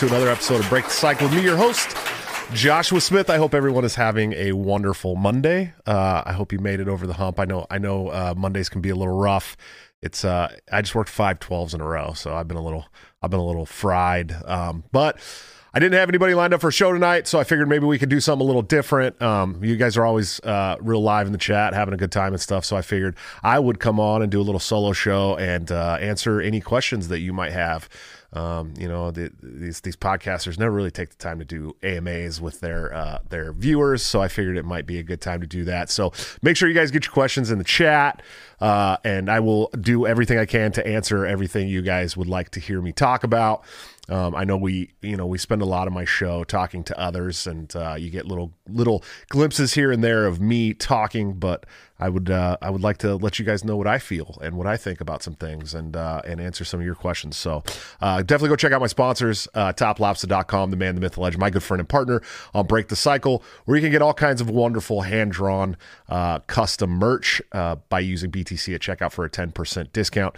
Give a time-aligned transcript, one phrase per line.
[0.00, 1.94] to another episode of Break the Cycle with me, your host,
[2.54, 3.28] Joshua Smith.
[3.28, 5.74] I hope everyone is having a wonderful Monday.
[5.86, 7.38] Uh, I hope you made it over the hump.
[7.38, 9.58] I know, I know, uh, Mondays can be a little rough.
[10.00, 12.86] It's, uh, I just worked five twelves in a row, so I've been a little,
[13.20, 14.34] I've been a little fried.
[14.46, 15.18] Um, but
[15.74, 17.98] I didn't have anybody lined up for a show tonight, so I figured maybe we
[17.98, 19.20] could do something a little different.
[19.20, 22.32] Um, you guys are always uh, real live in the chat, having a good time
[22.32, 22.64] and stuff.
[22.64, 25.98] So I figured I would come on and do a little solo show and uh,
[26.00, 27.86] answer any questions that you might have.
[28.32, 32.40] Um, you know, the, these these podcasters never really take the time to do AMAs
[32.40, 35.46] with their uh, their viewers, so I figured it might be a good time to
[35.46, 35.90] do that.
[35.90, 38.22] So make sure you guys get your questions in the chat,
[38.60, 42.50] uh, and I will do everything I can to answer everything you guys would like
[42.50, 43.64] to hear me talk about.
[44.08, 46.98] Um, I know we, you know, we spend a lot of my show talking to
[46.98, 51.34] others, and uh, you get little little glimpses here and there of me talking.
[51.34, 51.66] But
[52.00, 54.56] I would, uh, I would like to let you guys know what I feel and
[54.56, 57.36] what I think about some things, and uh, and answer some of your questions.
[57.36, 57.62] So
[58.00, 61.40] uh, definitely go check out my sponsors, uh, TopLobster.com, the man, the myth, the legend,
[61.40, 62.22] my good friend and partner
[62.54, 65.76] on Break the Cycle, where you can get all kinds of wonderful hand drawn
[66.08, 70.36] uh, custom merch uh, by using BTC at checkout for a ten percent discount,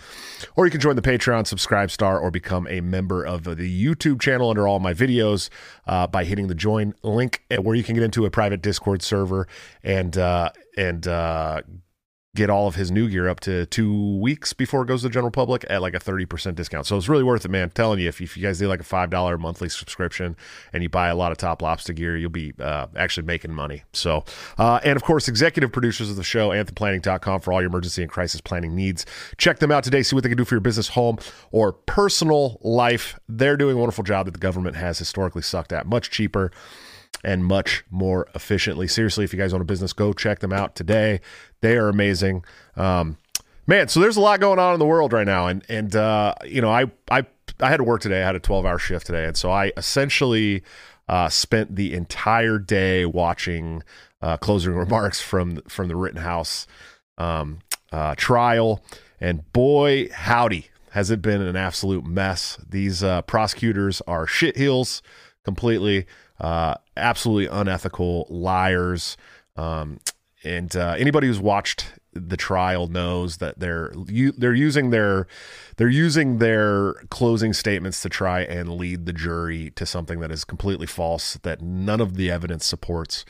[0.56, 4.20] or you can join the Patreon, subscribe star, or become a member of the YouTube
[4.20, 5.48] channel under all my videos
[5.86, 9.46] uh, by hitting the join link, where you can get into a private Discord server
[9.84, 10.16] and
[10.76, 11.62] and uh,
[12.34, 15.12] get all of his new gear up to two weeks before it goes to the
[15.12, 16.86] general public at like a 30% discount.
[16.86, 17.64] So it's really worth it, man.
[17.64, 20.34] I'm telling you, if, if you guys do like a $5 monthly subscription
[20.72, 23.82] and you buy a lot of Top Lobster gear, you'll be uh, actually making money.
[23.92, 24.24] So,
[24.56, 28.10] uh, and of course, executive producers of the show, anthemplanning.com for all your emergency and
[28.10, 29.04] crisis planning needs.
[29.36, 30.02] Check them out today.
[30.02, 31.18] See what they can do for your business, home,
[31.50, 33.20] or personal life.
[33.28, 35.86] They're doing a wonderful job that the government has historically sucked at.
[35.86, 36.50] Much cheaper
[37.24, 38.88] and much more efficiently.
[38.88, 41.20] Seriously, if you guys own a business, go check them out today.
[41.60, 42.44] They are amazing.
[42.76, 43.16] Um,
[43.66, 46.34] man, so there's a lot going on in the world right now, and and uh,
[46.44, 47.26] you know, I I
[47.60, 48.22] I had to work today.
[48.22, 50.62] I had a 12 hour shift today, and so I essentially
[51.08, 53.82] uh, spent the entire day watching
[54.20, 56.66] uh, closing remarks from from the Rittenhouse
[57.18, 57.60] um,
[57.92, 58.82] uh, trial,
[59.20, 62.58] and boy, howdy, has it been an absolute mess.
[62.68, 65.02] These uh, prosecutors are shitheels
[65.44, 66.06] completely
[66.42, 69.16] uh, absolutely unethical liars.
[69.56, 70.00] Um,
[70.44, 73.91] and uh, anybody who's watched the trial knows that they're
[74.36, 75.26] they're using their
[75.76, 80.44] they're using their closing statements to try and lead the jury to something that is
[80.44, 83.25] completely false that none of the evidence supports.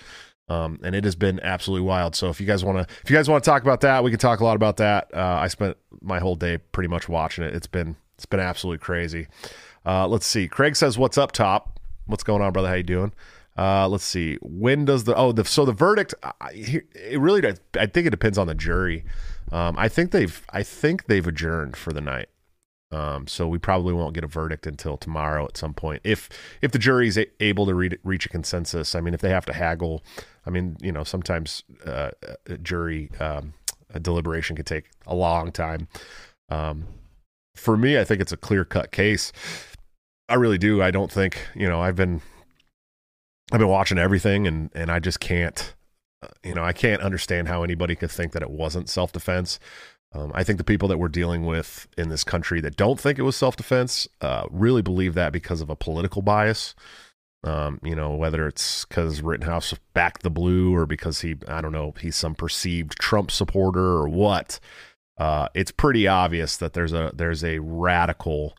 [0.48, 2.16] Um, and it has been absolutely wild.
[2.16, 4.10] So if you guys want to, if you guys want to talk about that, we
[4.10, 5.14] can talk a lot about that.
[5.14, 7.54] Uh, I spent my whole day pretty much watching it.
[7.54, 9.28] It's been it's been absolutely crazy.
[9.86, 10.48] Uh, let's see.
[10.48, 11.71] Craig says, "What's up, top?
[12.06, 12.68] What's going on, brother?
[12.68, 13.12] How you doing?"
[13.56, 14.38] Uh, let's see.
[14.40, 16.14] When does the oh the so the verdict?
[16.22, 17.46] I, it really
[17.78, 19.04] I think it depends on the jury.
[19.50, 22.28] Um, I think they've I think they've adjourned for the night.
[22.92, 26.02] Um, so we probably won't get a verdict until tomorrow at some point.
[26.04, 26.28] If
[26.60, 29.46] if the jury's a, able to read, reach a consensus, I mean, if they have
[29.46, 30.04] to haggle,
[30.46, 32.10] I mean, you know, sometimes uh,
[32.46, 33.54] a jury um,
[33.94, 35.88] a deliberation could take a long time.
[36.48, 36.86] Um,
[37.54, 39.32] for me, I think it's a clear cut case.
[40.32, 40.82] I really do.
[40.82, 41.82] I don't think you know.
[41.82, 42.22] I've been
[43.52, 45.74] I've been watching everything, and and I just can't,
[46.22, 49.60] uh, you know, I can't understand how anybody could think that it wasn't self defense.
[50.14, 53.18] Um, I think the people that we're dealing with in this country that don't think
[53.18, 56.74] it was self defense uh, really believe that because of a political bias.
[57.44, 61.72] Um, you know, whether it's because Rittenhouse backed the blue or because he, I don't
[61.72, 64.60] know, he's some perceived Trump supporter or what.
[65.18, 68.54] Uh, it's pretty obvious that there's a there's a radical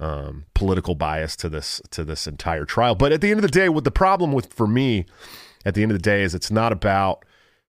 [0.00, 2.94] um, political bias to this to this entire trial.
[2.94, 5.06] But at the end of the day, what the problem with for me
[5.64, 7.24] at the end of the day is it's not about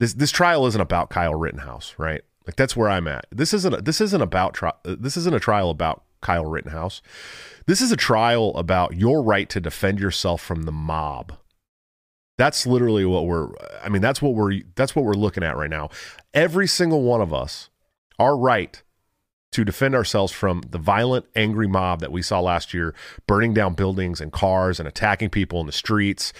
[0.01, 0.15] this.
[0.15, 2.23] This trial isn't about Kyle Rittenhouse, right?
[2.47, 3.27] Like that's where I'm at.
[3.31, 7.03] This isn't a, this isn't about tri- this isn't a trial about Kyle Rittenhouse.
[7.67, 11.37] This is a trial about your right to defend yourself from the mob.
[12.39, 13.49] That's literally what we're
[13.83, 15.91] I mean that's what we're that's what we're looking at right now.
[16.33, 17.69] Every single one of us
[18.19, 18.83] our right
[19.53, 22.95] to defend ourselves from the violent, angry mob that we saw last year,
[23.27, 26.33] burning down buildings and cars and attacking people in the streets.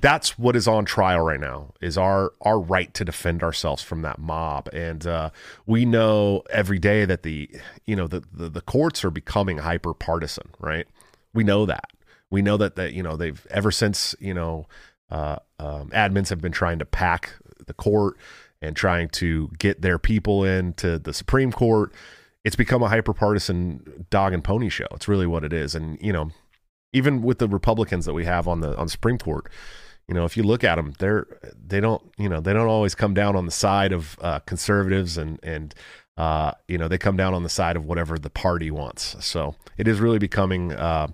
[0.00, 4.02] That's what is on trial right now is our our right to defend ourselves from
[4.02, 5.30] that mob, and uh,
[5.66, 7.50] we know every day that the
[7.84, 10.86] you know the, the the courts are becoming hyper partisan, right?
[11.34, 11.90] We know that.
[12.30, 14.66] We know that that you know they've ever since you know
[15.10, 17.34] uh, um, admins have been trying to pack
[17.66, 18.16] the court
[18.62, 21.92] and trying to get their people into the Supreme Court
[22.44, 24.86] it's become a hyper partisan dog and pony show.
[24.92, 25.74] It's really what it is.
[25.74, 26.30] And, you know,
[26.92, 29.50] even with the Republicans that we have on the on Supreme Court,
[30.08, 31.26] you know, if you look at them, they're
[31.66, 35.16] they don't you know they don't always come down on the side of uh, conservatives
[35.16, 35.74] and and
[36.16, 39.16] uh, you know, they come down on the side of whatever the party wants.
[39.24, 41.08] So it is really becoming uh,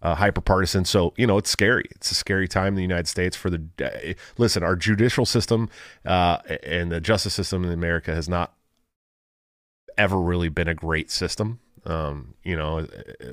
[0.00, 0.84] uh, hyper partisan.
[0.84, 1.84] So you know, it's scary.
[1.92, 4.16] It's a scary time in the United States for the.
[4.38, 5.68] Listen, our judicial system
[6.06, 8.54] uh, and the justice system in America has not
[9.98, 11.58] ever really been a great system.
[11.84, 12.86] Um, you know,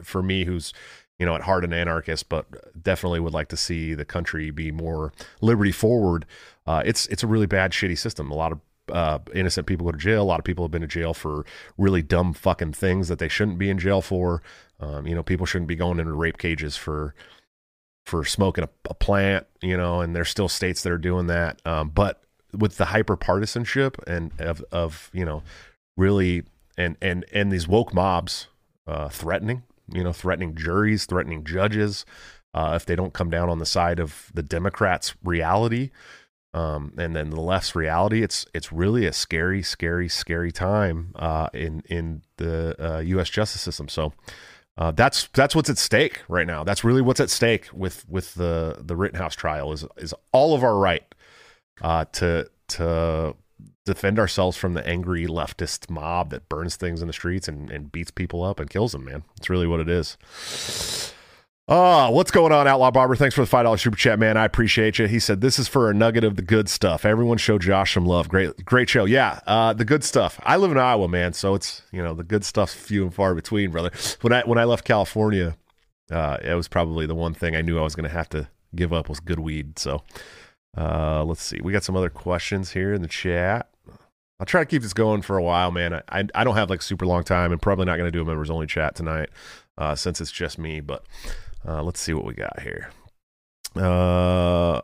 [0.03, 0.73] for me, who's
[1.19, 2.45] you know at heart an anarchist, but
[2.81, 6.25] definitely would like to see the country be more liberty forward.
[6.67, 8.31] Uh, it's it's a really bad, shitty system.
[8.31, 8.59] A lot of
[8.91, 10.21] uh, innocent people go to jail.
[10.21, 11.45] A lot of people have been to jail for
[11.77, 14.41] really dumb fucking things that they shouldn't be in jail for.
[14.79, 17.15] Um, you know, people shouldn't be going into rape cages for
[18.06, 19.47] for smoking a, a, plant.
[19.62, 21.62] You know, and there's still states that are doing that.
[21.65, 22.21] Um, but
[22.53, 25.44] with the hyper partisanship and of of you know
[25.97, 26.44] really
[26.77, 28.48] and and and these woke mobs
[28.88, 32.06] uh, threatening, you know, threatening juries, threatening judges
[32.54, 35.92] uh, if they don't come down on the side of the Democrats' reality
[36.56, 38.24] um, and then the left's reality.
[38.24, 43.30] It's it's really a scary, scary, scary time uh, in in the uh, U.S.
[43.30, 43.89] justice system.
[43.89, 44.13] So
[44.77, 46.63] uh, that's that's what's at stake right now.
[46.63, 50.63] That's really what's at stake with with the the Rittenhouse trial is is all of
[50.63, 51.04] our right
[51.81, 53.36] uh, to to
[53.85, 57.91] defend ourselves from the angry leftist mob that burns things in the streets and, and
[57.91, 59.05] beats people up and kills them.
[59.05, 60.17] Man, it's really what it is.
[61.67, 63.15] Oh, what's going on, Outlaw Barber?
[63.15, 64.37] Thanks for the $5 super chat, man.
[64.37, 65.07] I appreciate you.
[65.07, 67.05] He said, This is for a nugget of the good stuff.
[67.05, 68.29] Everyone show Josh some love.
[68.29, 69.05] Great, great show.
[69.05, 70.39] Yeah, uh, the good stuff.
[70.43, 73.33] I live in Iowa, man, so it's, you know, the good stuff's few and far
[73.33, 73.89] between, brother.
[74.21, 75.57] When I when I left California,
[76.11, 78.47] uh, it was probably the one thing I knew I was going to have to
[78.75, 79.79] give up was good weed.
[79.79, 80.03] So
[80.77, 81.61] uh, let's see.
[81.61, 83.69] We got some other questions here in the chat.
[84.39, 86.01] I'll try to keep this going for a while, man.
[86.09, 88.25] I, I don't have like super long time and probably not going to do a
[88.25, 89.29] members only chat tonight
[89.77, 91.05] uh, since it's just me, but
[91.65, 92.89] uh, let's see what we got here.
[93.75, 94.81] Uh,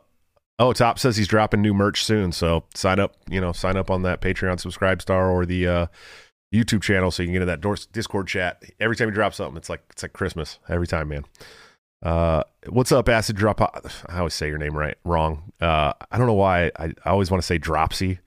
[0.58, 3.16] oh, Top says he's dropping new merch soon, so sign up.
[3.28, 5.86] You know, sign up on that Patreon subscribe star or the uh,
[6.54, 8.62] YouTube channel so you can get in that Discord chat.
[8.80, 11.24] Every time you drop something, it's like it's like Christmas every time, man.
[12.02, 13.60] Uh, what's up, Acid Drop?
[13.60, 15.52] I always say your name right, wrong.
[15.60, 16.72] Uh, I don't know why.
[16.76, 18.18] I, I always want to say Dropsy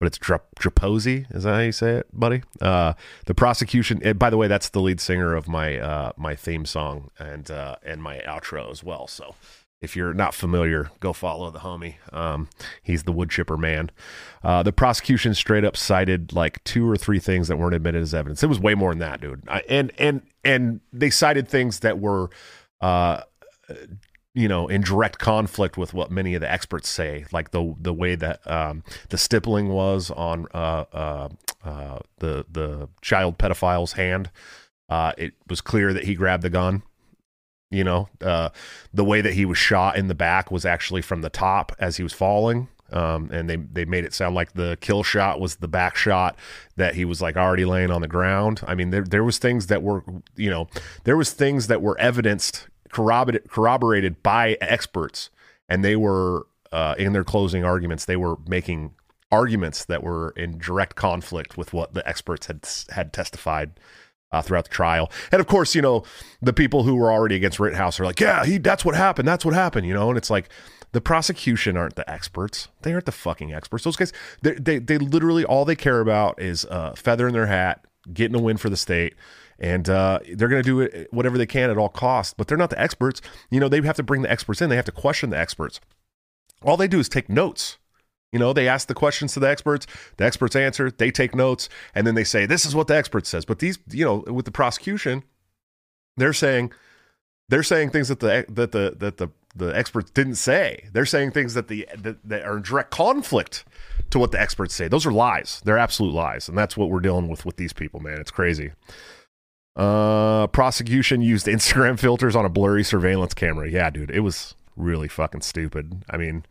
[0.00, 1.34] but it's Draposi.
[1.34, 2.42] Is that how you say it, buddy?
[2.60, 2.94] Uh,
[3.26, 4.00] the prosecution.
[4.02, 7.50] It, by the way, that's the lead singer of my uh, my theme song and
[7.50, 9.06] uh, and my outro as well.
[9.06, 9.34] So
[9.80, 11.96] if you're not familiar, go follow the homie.
[12.12, 12.48] Um,
[12.82, 13.90] he's the wood chipper man.
[14.42, 18.14] Uh, the prosecution straight up cited like two or three things that weren't admitted as
[18.14, 18.42] evidence.
[18.42, 19.42] It was way more than that, dude.
[19.48, 22.30] I, and and and they cited things that were
[22.80, 23.20] uh,
[24.34, 27.92] you know in direct conflict with what many of the experts say like the the
[27.92, 31.28] way that um, the stippling was on uh, uh,
[31.64, 34.30] uh, the the child pedophile's hand
[34.88, 36.82] uh, it was clear that he grabbed the gun
[37.70, 38.50] you know uh,
[38.92, 41.96] the way that he was shot in the back was actually from the top as
[41.96, 45.56] he was falling um, and they they made it sound like the kill shot was
[45.56, 46.36] the back shot
[46.76, 48.60] that he was like already laying on the ground.
[48.66, 50.04] I mean, there there was things that were
[50.36, 50.68] you know
[51.04, 55.28] there was things that were evidenced corroborated, corroborated by experts,
[55.68, 58.04] and they were uh, in their closing arguments.
[58.04, 58.94] They were making
[59.32, 63.72] arguments that were in direct conflict with what the experts had had testified
[64.30, 65.10] uh, throughout the trial.
[65.32, 66.04] And of course, you know,
[66.40, 69.26] the people who were already against Rittenhouse are like, "Yeah, he that's what happened.
[69.26, 70.48] That's what happened." You know, and it's like
[70.92, 72.68] the prosecution aren't the experts.
[72.82, 73.82] They aren't the fucking experts.
[73.82, 77.46] Those guys, they they, they literally all they care about is uh, feather in their
[77.46, 79.14] hat, getting a win for the state
[79.58, 82.34] and uh, they're going to do it whatever they can at all costs.
[82.36, 83.20] But they're not the experts.
[83.50, 84.70] You know, they have to bring the experts in.
[84.70, 85.80] They have to question the experts.
[86.62, 87.78] All they do is take notes.
[88.32, 91.68] You know, they ask the questions to the experts, the experts answer, they take notes,
[91.94, 94.44] and then they say, "This is what the expert says." But these, you know, with
[94.44, 95.22] the prosecution,
[96.16, 96.72] they're saying
[97.48, 100.88] they're saying things that the that the that the the experts didn't say.
[100.92, 103.64] They're saying things that the that, that are in direct conflict
[104.10, 104.88] to what the experts say.
[104.88, 105.62] Those are lies.
[105.64, 108.20] They're absolute lies, and that's what we're dealing with with these people, man.
[108.20, 108.72] It's crazy.
[109.76, 113.68] Uh, prosecution used Instagram filters on a blurry surveillance camera.
[113.68, 116.04] Yeah, dude, it was really fucking stupid.
[116.10, 116.44] I mean,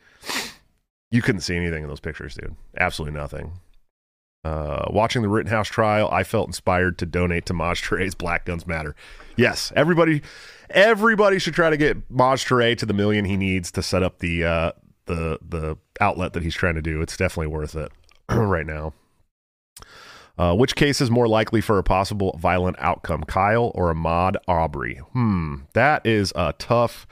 [1.11, 2.55] you couldn't see anything in those pictures, dude.
[2.77, 3.53] Absolutely nothing.
[4.43, 8.67] Uh, watching the Rittenhouse trial, I felt inspired to donate to Maj Touré's Black Guns
[8.67, 8.93] Matter.
[9.37, 10.21] Yes, everybody,
[10.69, 14.19] everybody should try to get Maj Touré to the million he needs to set up
[14.19, 14.71] the uh,
[15.05, 17.01] the the outlet that he's trying to do.
[17.01, 17.91] It's definitely worth it
[18.29, 18.93] right now.
[20.35, 24.95] Uh, which case is more likely for a possible violent outcome, Kyle or Ahmaud Arbery?
[25.13, 27.05] Hmm, that is a tough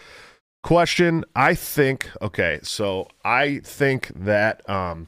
[0.64, 1.24] question.
[1.36, 5.08] I think, okay, so I think that um,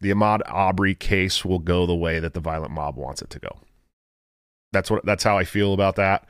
[0.00, 3.38] the Ahmaud Arbery case will go the way that the violent mob wants it to
[3.38, 3.58] go.
[4.72, 6.26] That's what that's how I feel about that.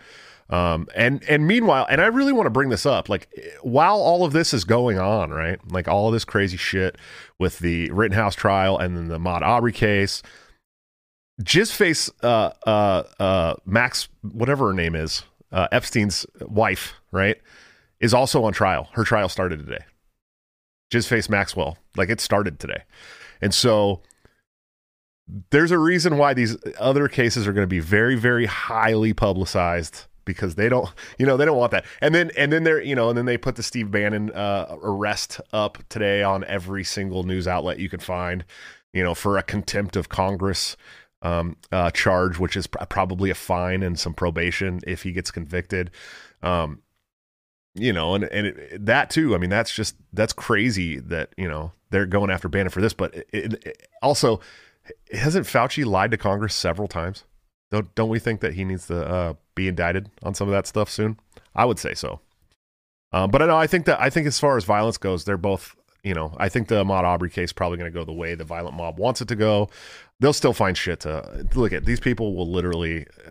[0.51, 3.29] Um, and and meanwhile, and I really want to bring this up, like
[3.63, 5.59] while all of this is going on, right?
[5.73, 6.99] Like all of this crazy shit
[7.39, 10.23] with the Rittenhouse trial and then the Ahmaud Arbery case,
[11.43, 17.37] Jizzface, uh, uh, uh, Max, whatever her name is, uh, Epstein's wife, right,
[18.01, 18.89] is also on trial.
[18.93, 19.85] Her trial started today.
[20.93, 22.83] Jizzface Maxwell, like it started today,
[23.41, 24.03] and so
[25.51, 30.05] there's a reason why these other cases are going to be very, very highly publicized
[30.25, 31.85] because they don't, you know, they don't want that.
[32.01, 34.77] And then, and then they're, you know, and then they put the Steve Bannon uh,
[34.83, 38.45] arrest up today on every single news outlet you could find,
[38.93, 40.77] you know, for a contempt of Congress
[41.23, 45.31] um, uh, charge, which is pr- probably a fine and some probation if he gets
[45.31, 45.91] convicted.
[46.43, 46.83] Um,
[47.75, 49.35] you know, and and it, that too.
[49.35, 52.93] I mean, that's just that's crazy that you know they're going after Bannon for this,
[52.93, 54.41] but it, it, also
[55.13, 57.25] hasn't Fauci lied to Congress several times?
[57.71, 60.67] Don't don't we think that he needs to uh, be indicted on some of that
[60.67, 61.19] stuff soon?
[61.55, 62.21] I would say so.
[63.13, 65.37] Um, but I know I think that I think as far as violence goes, they're
[65.37, 65.75] both.
[66.03, 68.43] You know, I think the Ahmaud Arbery case probably going to go the way the
[68.43, 69.71] violent mob wants it to go.
[70.23, 71.85] They'll still find shit to look at.
[71.85, 73.31] These people will literally uh,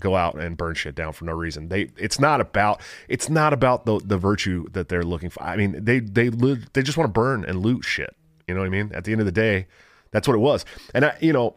[0.00, 1.68] go out and burn shit down for no reason.
[1.68, 5.42] They it's not about it's not about the the virtue that they're looking for.
[5.42, 8.16] I mean, they they they just want to burn and loot shit.
[8.48, 8.90] You know what I mean?
[8.94, 9.66] At the end of the day,
[10.10, 10.64] that's what it was.
[10.94, 11.56] And I, you know,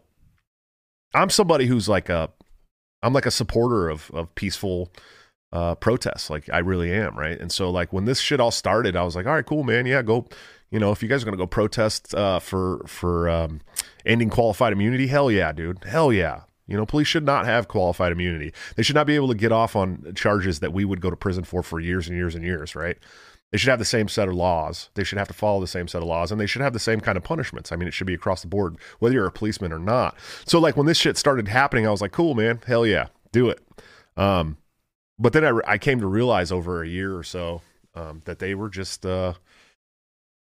[1.13, 2.29] I'm somebody who's like a,
[3.01, 4.91] I'm like a supporter of of peaceful
[5.51, 6.29] uh, protests.
[6.29, 7.39] Like I really am, right?
[7.39, 9.85] And so like when this shit all started, I was like, all right, cool, man.
[9.85, 10.27] Yeah, go.
[10.69, 13.61] You know, if you guys are gonna go protest uh, for for um,
[14.07, 16.41] ending qualified immunity, hell yeah, dude, hell yeah.
[16.65, 18.53] You know, police should not have qualified immunity.
[18.75, 21.15] They should not be able to get off on charges that we would go to
[21.15, 22.97] prison for for years and years and years, right?
[23.51, 24.89] They should have the same set of laws.
[24.95, 26.79] They should have to follow the same set of laws and they should have the
[26.79, 27.71] same kind of punishments.
[27.71, 30.17] I mean, it should be across the board, whether you're a policeman or not.
[30.45, 32.59] So, like, when this shit started happening, I was like, cool, man.
[32.67, 33.07] Hell yeah.
[33.31, 33.65] Do it.
[34.17, 34.57] Um,
[35.17, 37.61] but then I, I came to realize over a year or so
[37.95, 39.33] um, that they were just, uh,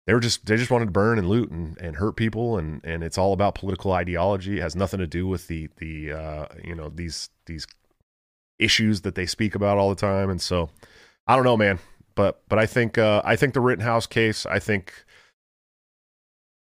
[0.08, 2.58] they were just, they just wanted to burn and loot and, and hurt people.
[2.58, 4.58] And, and it's all about political ideology.
[4.58, 7.68] It has nothing to do with the, the, uh, you know, these, these
[8.58, 10.32] issues that they speak about all the time.
[10.32, 10.72] And so,
[11.28, 11.78] I don't know, man
[12.18, 14.46] but but I think uh, I think the Rittenhouse case.
[14.46, 15.06] I think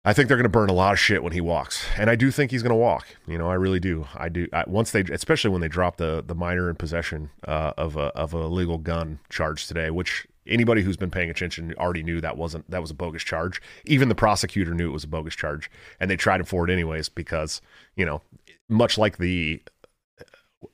[0.06, 2.14] I think they're going to burn a lot of shit when he walks, and I
[2.14, 3.08] do think he's going to walk.
[3.26, 4.06] You know, I really do.
[4.14, 4.46] I do.
[4.52, 8.14] I, once they, especially when they drop the the minor in possession uh, of a
[8.14, 12.36] of a legal gun charge today, which anybody who's been paying attention already knew that
[12.36, 13.60] wasn't that was a bogus charge.
[13.84, 16.72] Even the prosecutor knew it was a bogus charge, and they tried it for it
[16.72, 17.60] anyways because
[17.96, 18.22] you know,
[18.68, 19.60] much like the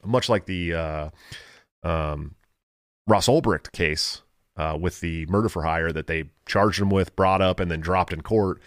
[0.05, 1.11] much like the uh,
[1.83, 2.35] um,
[3.07, 4.21] Ross Ulbricht case
[4.59, 7.81] uh, with the murder for hire that they charged him with, brought up, and then
[7.81, 8.61] dropped in court.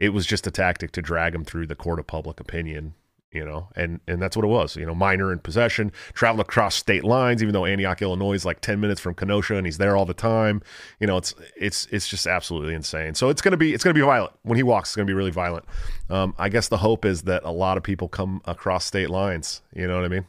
[0.00, 2.94] It was just a tactic to drag him through the court of public opinion,
[3.32, 4.76] you know, and and that's what it was.
[4.76, 8.60] You know, minor in possession, traveled across state lines, even though Antioch, Illinois is like
[8.60, 10.62] ten minutes from Kenosha, and he's there all the time.
[11.00, 13.14] You know, it's it's it's just absolutely insane.
[13.14, 14.90] So it's gonna be it's gonna be violent when he walks.
[14.90, 15.64] It's gonna be really violent.
[16.10, 19.62] Um, I guess the hope is that a lot of people come across state lines.
[19.74, 20.26] You know what I mean?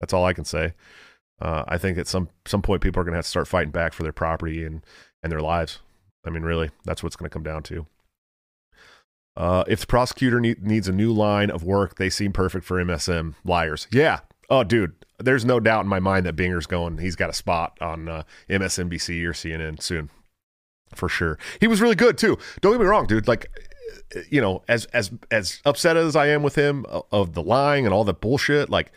[0.00, 0.74] That's all I can say
[1.40, 3.70] uh, I think at some some point people are going to have to start fighting
[3.70, 4.84] back for their property and
[5.22, 5.78] and their lives.
[6.26, 7.86] I mean, really, that's what's going to come down to.
[9.38, 12.84] Uh, if the prosecutor need, needs a new line of work, they seem perfect for
[12.84, 13.34] MSM.
[13.44, 14.18] Liars, yeah.
[14.50, 16.98] Oh, dude, there's no doubt in my mind that Binger's going.
[16.98, 20.10] He's got a spot on uh, MSNBC or CNN soon,
[20.92, 21.38] for sure.
[21.60, 22.36] He was really good too.
[22.60, 23.28] Don't get me wrong, dude.
[23.28, 23.46] Like,
[24.28, 27.94] you know, as as as upset as I am with him of the lying and
[27.94, 28.90] all the bullshit, like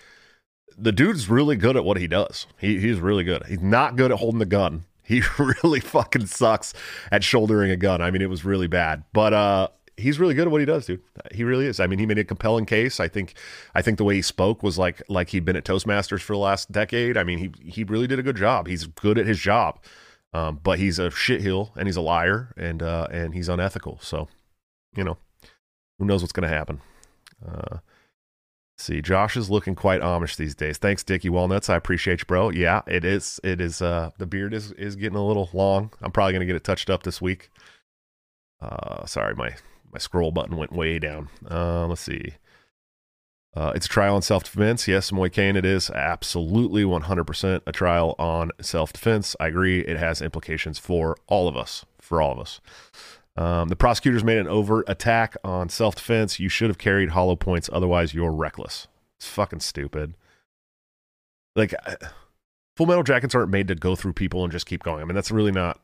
[0.76, 2.48] the dude's really good at what he does.
[2.58, 3.46] He, he's really good.
[3.46, 4.86] He's not good at holding the gun.
[5.04, 5.22] He
[5.64, 6.74] really fucking sucks
[7.12, 8.02] at shouldering a gun.
[8.02, 9.04] I mean, it was really bad.
[9.14, 9.68] But uh,
[9.98, 11.02] he's really good at what he does, dude.
[11.34, 11.80] He really is.
[11.80, 13.00] I mean, he made a compelling case.
[13.00, 13.36] I think,
[13.76, 16.40] I think the way he spoke was like like he'd been at Toastmasters for the
[16.40, 17.18] last decade.
[17.18, 18.68] I mean, he he really did a good job.
[18.68, 19.80] He's good at his job,
[20.34, 24.00] um, but he's a shitheel and he's a liar and uh, and he's unethical.
[24.02, 24.28] So,
[24.96, 25.18] you know,
[26.00, 26.82] who knows what's going to happen?
[27.46, 27.78] Uh,
[28.78, 30.78] see, Josh is looking quite Amish these days.
[30.78, 31.70] Thanks, Dicky Walnuts.
[31.70, 32.50] I appreciate you, bro.
[32.50, 33.40] Yeah, it is.
[33.44, 33.82] It is.
[33.82, 35.92] Uh, the beard is is getting a little long.
[36.02, 37.50] I'm probably gonna get it touched up this week.
[38.62, 39.56] Uh, sorry, my
[39.92, 41.30] my scroll button went way down.
[41.50, 42.36] Uh, let's see.
[43.54, 44.88] Uh, it's a trial on self defense.
[44.88, 49.36] Yes, Moy Kane, it is absolutely 100% a trial on self defense.
[49.40, 49.82] I agree.
[49.82, 51.86] It has implications for all of us.
[52.00, 52.62] For all of us.
[53.36, 56.40] Um, the prosecutors made an overt attack on self defense.
[56.40, 58.88] You should have carried hollow points, otherwise, you're reckless.
[59.18, 60.14] It's fucking stupid.
[61.56, 61.74] Like,
[62.78, 65.02] full metal jackets aren't made to go through people and just keep going.
[65.02, 65.80] I mean, that's really not.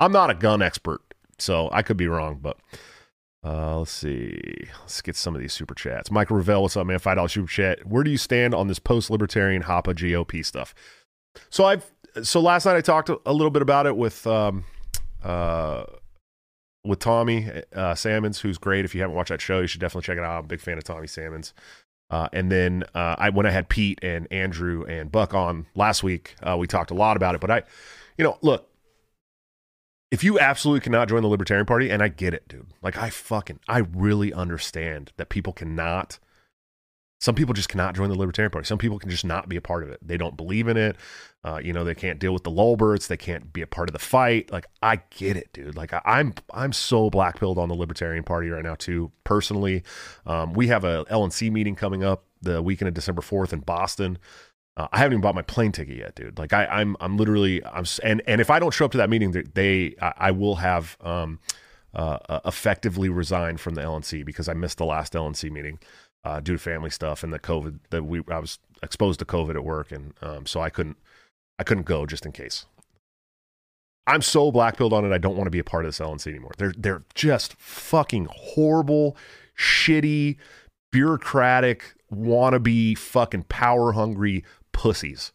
[0.00, 1.00] I'm not a gun expert,
[1.38, 2.58] so I could be wrong, but
[3.44, 4.40] uh, let's see.
[4.80, 6.10] Let's get some of these super chats.
[6.10, 6.98] Michael Revell, what's up, man?
[6.98, 7.86] Five dollars super chat.
[7.86, 10.74] Where do you stand on this post-libertarian HOPA GOP stuff?
[11.50, 11.90] So I've
[12.22, 14.64] so last night I talked a little bit about it with um
[15.24, 15.84] uh
[16.84, 18.84] with Tommy uh, Salmons, who's great.
[18.84, 20.38] If you haven't watched that show, you should definitely check it out.
[20.38, 21.54] I'm a big fan of Tommy Salmons.
[22.10, 26.02] Uh, and then uh, I when I had Pete and Andrew and Buck on last
[26.02, 27.40] week, uh, we talked a lot about it.
[27.40, 27.62] But I,
[28.18, 28.68] you know, look,
[30.12, 32.66] if you absolutely cannot join the Libertarian Party, and I get it, dude.
[32.82, 36.18] Like I fucking, I really understand that people cannot.
[37.18, 38.66] Some people just cannot join the Libertarian Party.
[38.66, 40.06] Some people can just not be a part of it.
[40.06, 40.96] They don't believe in it.
[41.42, 43.06] Uh, you know, they can't deal with the Lolberts.
[43.06, 44.52] They can't be a part of the fight.
[44.52, 45.76] Like I get it, dude.
[45.76, 49.12] Like I, am I'm so black pilled on the Libertarian Party right now too.
[49.24, 49.82] Personally,
[50.26, 54.18] um, we have a LNC meeting coming up the weekend of December fourth in Boston.
[54.76, 56.38] Uh, I haven't even bought my plane ticket yet, dude.
[56.38, 59.10] Like I, I'm, I'm literally, I'm, and and if I don't show up to that
[59.10, 61.40] meeting, they, I, I will have um,
[61.94, 65.78] uh, uh effectively resigned from the LNC because I missed the last LNC meeting
[66.24, 69.56] uh, due to family stuff and the COVID that we, I was exposed to COVID
[69.56, 70.96] at work, and um, so I couldn't,
[71.58, 72.64] I couldn't go just in case.
[74.06, 75.12] I'm so blackpilled on it.
[75.12, 76.52] I don't want to be a part of this LNC anymore.
[76.56, 79.16] They're they're just fucking horrible,
[79.56, 80.36] shitty,
[80.90, 85.32] bureaucratic, wannabe, fucking power hungry pussies.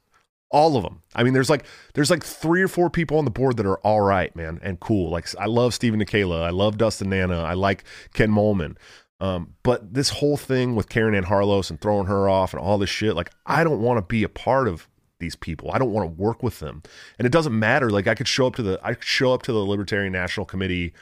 [0.49, 1.01] All of them.
[1.13, 3.79] I mean, there's like there's like three or four people on the board that are
[3.79, 5.09] all right, man, and cool.
[5.09, 8.77] Like I love Steven Nekhaila, I love Dustin Nanna, I like Ken Moellman.
[9.19, 12.77] Um, but this whole thing with Caryn Ann Harlos and throwing her off and all
[12.77, 14.87] this shit, like I don't want to be a part of
[15.19, 15.71] these people.
[15.71, 16.83] I don't want to work with them.
[17.17, 17.89] And it doesn't matter.
[17.89, 20.45] Like I could show up to the I could show up to the Libertarian National
[20.45, 20.93] Committee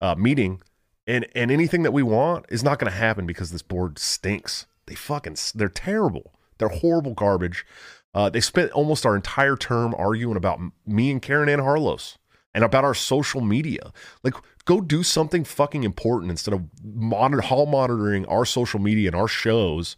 [0.00, 0.62] uh, meeting
[1.06, 4.66] and and anything that we want is not going to happen because this board stinks.
[4.86, 6.32] They fucking they're terrible.
[6.58, 7.66] They're horrible garbage.
[8.14, 12.16] Uh, they spent almost our entire term arguing about me and Caryn Ann Harlos
[12.54, 13.92] and about our social media.
[14.22, 19.16] Like, go do something fucking important instead of monitor, hall monitoring our social media and
[19.16, 19.96] our shows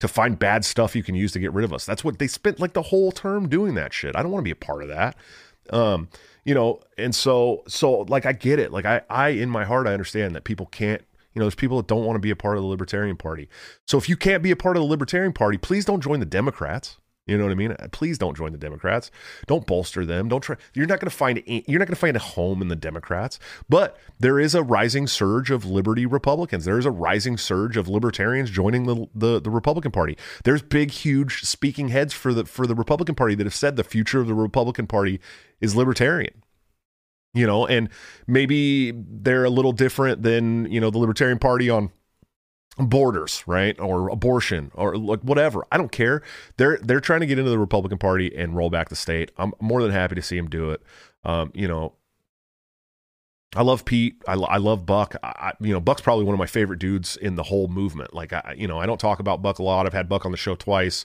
[0.00, 1.86] to find bad stuff you can use to get rid of us.
[1.86, 4.16] That's what they spent like the whole term doing that shit.
[4.16, 5.16] I don't want to be a part of that.
[5.70, 6.08] Um,
[6.44, 8.72] you know, and so so like I get it.
[8.72, 11.02] Like I I in my heart I understand that people can't
[11.34, 13.48] you know, there's people that don't want to be a part of the Libertarian Party.
[13.86, 16.26] So if you can't be a part of the Libertarian Party, please don't join the
[16.26, 16.98] Democrats.
[17.26, 17.72] You know what I mean?
[17.72, 19.12] Uh, please don't join the Democrats.
[19.46, 20.28] Don't bolster them.
[20.28, 20.56] Don't try.
[20.74, 21.40] You're not going to find.
[21.46, 23.38] You're not going to find a home in the Democrats.
[23.68, 26.64] But there is a rising surge of liberty Republicans.
[26.64, 30.16] There is a rising surge of libertarians joining the, the the Republican Party.
[30.42, 33.84] There's big, huge speaking heads for the for the Republican Party that have said the
[33.84, 35.20] future of the Republican Party
[35.60, 36.42] is libertarian
[37.34, 37.88] you know, and
[38.26, 41.90] maybe they're a little different than, you know, the Libertarian Party on
[42.78, 43.78] borders, right?
[43.78, 45.66] Or abortion or like whatever.
[45.70, 46.22] I don't care.
[46.56, 49.30] They're they're trying to get into the Republican Party and roll back the state.
[49.36, 50.82] I'm more than happy to see them do it.
[51.24, 51.94] Um, you know,
[53.56, 54.22] I love Pete.
[54.28, 55.16] I, I love Buck.
[55.22, 58.14] I, you know, Buck's probably one of my favorite dudes in the whole movement.
[58.14, 59.86] Like, I, you know, I don't talk about Buck a lot.
[59.86, 61.04] I've had Buck on the show twice.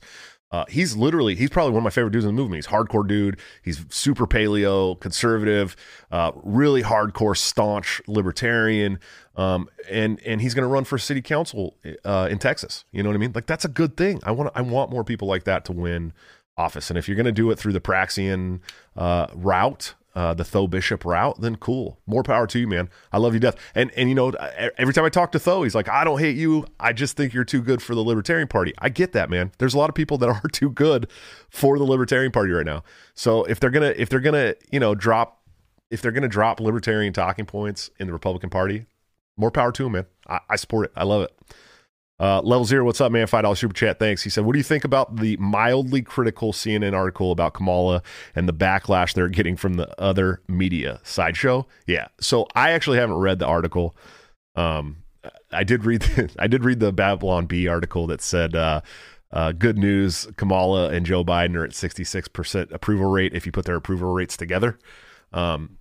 [0.51, 2.58] Uh, he's literally he's probably one of my favorite dudes in the movement.
[2.58, 3.39] He's hardcore dude.
[3.63, 5.75] He's super paleo, conservative,
[6.12, 8.99] uh, really hardcore, staunch libertarian.
[9.36, 12.86] Um, and and he's going to run for city council uh, in Texas.
[12.91, 13.31] You know what I mean?
[13.34, 14.19] Like that's a good thing.
[14.23, 16.13] I want I want more people like that to win
[16.58, 16.89] office.
[16.89, 18.62] And if you're going to do it through the Praxian
[18.95, 21.99] uh, route, uh, the Tho Bishop route, then cool.
[22.06, 22.89] More power to you, man.
[23.12, 23.56] I love you death.
[23.75, 24.30] And and you know,
[24.78, 26.65] every time I talk to Tho, he's like, I don't hate you.
[26.80, 28.73] I just think you're too good for the Libertarian Party.
[28.78, 29.51] I get that, man.
[29.58, 31.10] There's a lot of people that are too good
[31.49, 32.84] for the Libertarian Party right now.
[33.13, 35.41] So if they're gonna if they're gonna you know drop
[35.91, 38.86] if they're gonna drop libertarian talking points in the Republican Party,
[39.38, 40.06] more power to them, man.
[40.28, 40.91] I, I support it.
[40.95, 41.56] I love it.
[42.17, 43.28] Uh, Level Zero, what's up, man?
[43.28, 44.23] Five dollars super chat, thanks.
[44.23, 48.01] He said, "What do you think about the mildly critical CNN article about Kamala
[48.36, 53.17] and the backlash they're getting from the other media sideshow?" Yeah, so I actually haven't
[53.17, 53.97] read the article.
[54.56, 55.04] Um,
[55.51, 58.80] I did read, the, I did read the Babylon Bee article that said, uh,
[59.32, 63.45] uh, "Good news: Kamala and Joe Biden are at sixty six percent approval rate if
[63.45, 64.80] you put their approval rates together."
[65.34, 65.80] Um,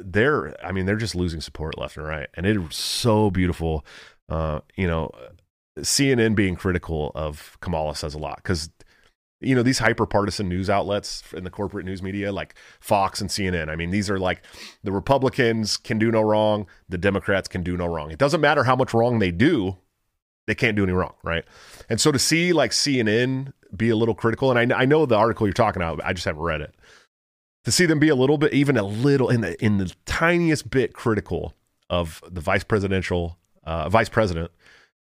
[0.00, 3.84] they're, I mean, they're just losing support left and right, and it is so beautiful
[4.28, 5.10] uh, you know,
[5.78, 8.70] CNN being critical of Kamala says a lot because
[9.40, 13.30] you know these hyper partisan news outlets in the corporate news media like Fox and
[13.30, 13.68] CNN.
[13.68, 14.42] I mean, these are like
[14.82, 18.10] the Republicans can do no wrong, the Democrats can do no wrong.
[18.10, 19.76] It doesn't matter how much wrong they do,
[20.46, 21.44] they can't do any wrong, right?
[21.88, 25.16] And so to see like CNN be a little critical, and I, I know the
[25.16, 26.74] article you're talking about, I just haven't read it.
[27.64, 30.70] To see them be a little bit, even a little in the in the tiniest
[30.70, 31.54] bit critical
[31.90, 33.38] of the vice presidential
[33.68, 34.50] uh, vice president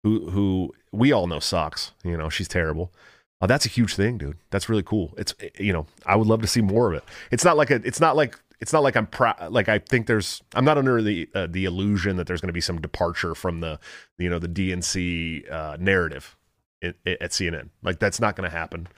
[0.03, 1.93] who who we all know sucks.
[2.03, 2.93] You know, she's terrible.
[3.41, 4.39] Uh, that's a huge thing, dude.
[4.51, 5.13] That's really cool.
[5.19, 7.05] It's you know, I would love to see more of it.
[7.31, 7.77] It's not like a.
[7.85, 9.53] It's not like it's not like I'm proud.
[9.53, 10.43] Like I think there's.
[10.55, 13.61] I'm not under the uh, the illusion that there's going to be some departure from
[13.61, 13.79] the
[14.17, 16.35] you know the DNC uh, narrative
[16.83, 17.69] at, at CNN.
[17.83, 18.89] Like that's not going to happen.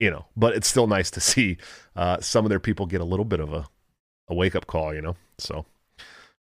[0.00, 1.56] You know, but it's still nice to see
[1.94, 3.66] uh, some of their people get a little bit of a
[4.28, 4.92] a wake up call.
[4.92, 5.66] You know, so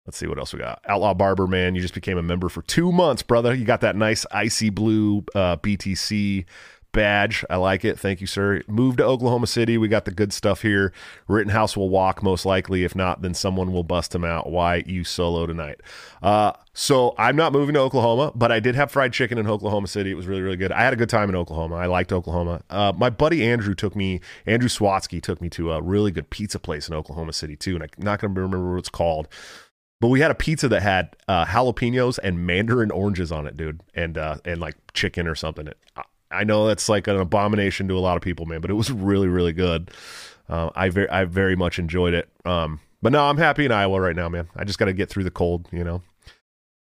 [0.08, 0.82] Let's see what else we got.
[0.88, 3.54] Outlaw Barber, man, you just became a member for two months, brother.
[3.54, 6.46] You got that nice icy blue uh, BTC
[6.98, 7.46] badge.
[7.50, 8.00] I like it.
[8.00, 8.64] Thank you, sir.
[8.68, 9.78] Move to Oklahoma City.
[9.78, 10.92] We got the good stuff here.
[11.28, 12.84] Rittenhouse will walk most likely.
[12.84, 14.50] If not, then someone will bust him out.
[14.50, 15.82] Why you solo tonight?
[16.24, 19.88] Uh, so I'm not moving to Oklahoma, but I did have fried chicken in Oklahoma
[19.88, 20.10] City.
[20.10, 20.72] It was really, really good.
[20.72, 21.76] I had a good time in Oklahoma.
[21.76, 22.62] I liked Oklahoma.
[22.70, 26.60] Uh, my buddy Andrew took me, Andrew Swatsky took me to a really good pizza
[26.60, 29.28] place in Oklahoma City too, and I'm not going to remember what it's called.
[30.00, 33.82] But we had a pizza that had uh, jalapenos and mandarin oranges on it, dude,
[33.96, 35.68] and uh, and like chicken or something.
[35.68, 35.78] It,
[36.30, 38.92] I know that's like an abomination to a lot of people, man, but it was
[38.92, 39.92] really, really good.
[40.50, 42.30] Uh, I very, I very much enjoyed it.
[42.46, 44.48] Um, but no, I'm happy in Iowa right now, man.
[44.56, 46.02] I just got to get through the cold, you know.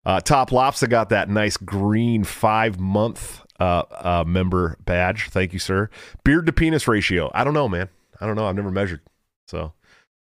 [0.05, 5.29] Uh, Top Lobster got that nice green five month uh, uh, member badge.
[5.31, 5.91] Thank you, sir.
[6.23, 7.31] Beard to penis ratio.
[7.35, 7.89] I don't know, man.
[8.21, 8.47] I don't know.
[8.47, 9.01] I've never measured.
[9.49, 9.73] So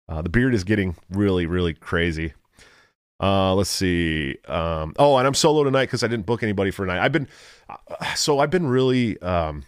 [0.09, 2.33] uh, the beard is getting really, really crazy.
[3.21, 4.37] Uh, let's see.
[4.47, 7.03] Um, oh, and I'm solo tonight because I didn't book anybody for tonight.
[7.03, 7.27] I've been
[7.69, 9.63] uh, so I've been really um,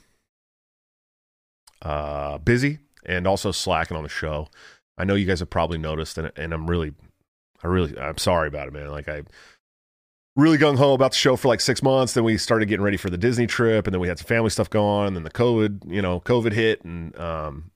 [1.82, 4.50] uh, busy and also slacking on the show.
[4.98, 6.94] I know you guys have probably noticed, and and I'm really,
[7.64, 8.90] I really, I'm sorry about it, man.
[8.90, 9.24] Like I
[10.36, 12.14] really gung ho about the show for like six months.
[12.14, 14.50] Then we started getting ready for the Disney trip, and then we had some family
[14.50, 15.08] stuff going.
[15.08, 17.72] And then the COVID, you know, COVID hit, and um,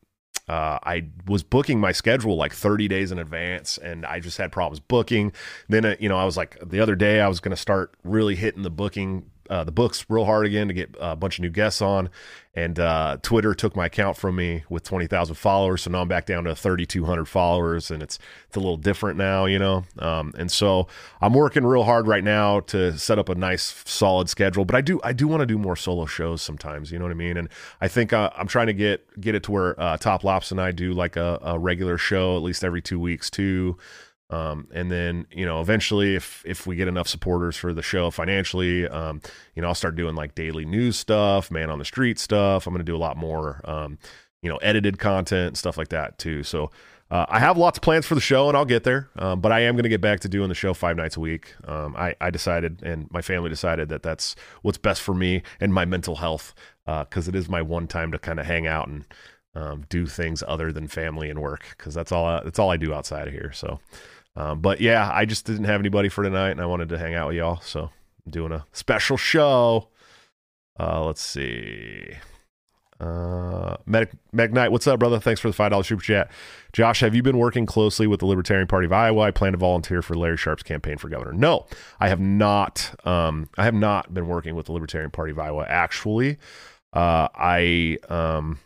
[0.52, 4.52] uh, I was booking my schedule like 30 days in advance, and I just had
[4.52, 5.32] problems booking.
[5.70, 7.96] Then, uh, you know, I was like the other day I was going to start
[8.04, 11.44] really hitting the booking uh, the books real hard again to get a bunch of
[11.44, 12.10] new guests on.
[12.54, 15.84] And uh, Twitter took my account from me with 20,000 followers.
[15.84, 19.46] So now I'm back down to 3,200 followers and it's, it's a little different now,
[19.46, 19.86] you know?
[20.00, 20.88] Um, and so
[21.22, 24.82] I'm working real hard right now to set up a nice solid schedule, but I
[24.82, 27.38] do, I do want to do more solo shows sometimes, you know what I mean?
[27.38, 27.48] And
[27.80, 30.60] I think uh, I'm trying to get, get it to where uh, Top Lops and
[30.60, 33.78] I do like a, a regular show at least every two weeks too.
[34.32, 38.10] Um, and then you know eventually if if we get enough supporters for the show
[38.12, 39.22] financially um,
[39.56, 42.66] you know i'll start doing like daily news stuff man on the street stuff.
[42.66, 44.00] I'm going to do a lot more um,
[44.42, 46.44] you know edited content stuff like that too.
[46.44, 46.72] So
[47.12, 49.52] uh, i have lots of plans for the show and i'll get there um, but
[49.52, 51.54] i am going to get back to doing the show five nights a week.
[51.68, 55.74] Um, I, I, decided and my family decided that that's what's best for me and
[55.74, 56.54] my mental health
[56.86, 59.04] because uh, it is my one time to kind of hang out and
[59.56, 62.78] um, do things other than family and work because that's all I, that's all I
[62.78, 63.52] do outside of here.
[63.54, 63.80] So
[64.36, 67.16] um, but yeah, I just didn't have anybody for tonight, and I wanted to hang
[67.16, 67.90] out with y'all, so
[68.26, 69.90] I'm doing a special show.
[70.80, 72.16] Uh, let's see.
[73.02, 75.20] Uh, Medic, Medic Knight, what's up, brother?
[75.20, 76.30] Thanks for the five dollars super chat.
[76.72, 79.22] Josh, have you been working closely with the Libertarian Party of Iowa?
[79.24, 81.34] I plan to volunteer for Larry Sharpe's campaign for governor.
[81.34, 81.66] No,
[82.00, 82.94] I have not.
[83.04, 85.66] Um, I have not been working with the Libertarian Party of Iowa.
[85.68, 86.38] Actually,
[86.94, 88.60] uh, I um,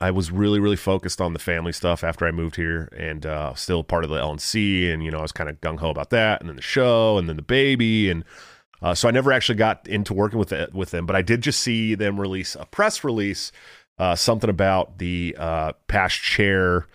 [0.00, 3.54] I was really, really focused on the family stuff after I moved here and uh,
[3.54, 4.92] still part of the LNC.
[4.92, 6.40] And, you know, I was kind of gung ho about that.
[6.40, 8.10] And then the show and then the baby.
[8.10, 8.24] And
[8.82, 11.06] uh, so I never actually got into working with, it, with them.
[11.06, 13.52] But I did just see them release a press release,
[13.98, 16.86] uh, something about the uh, past chair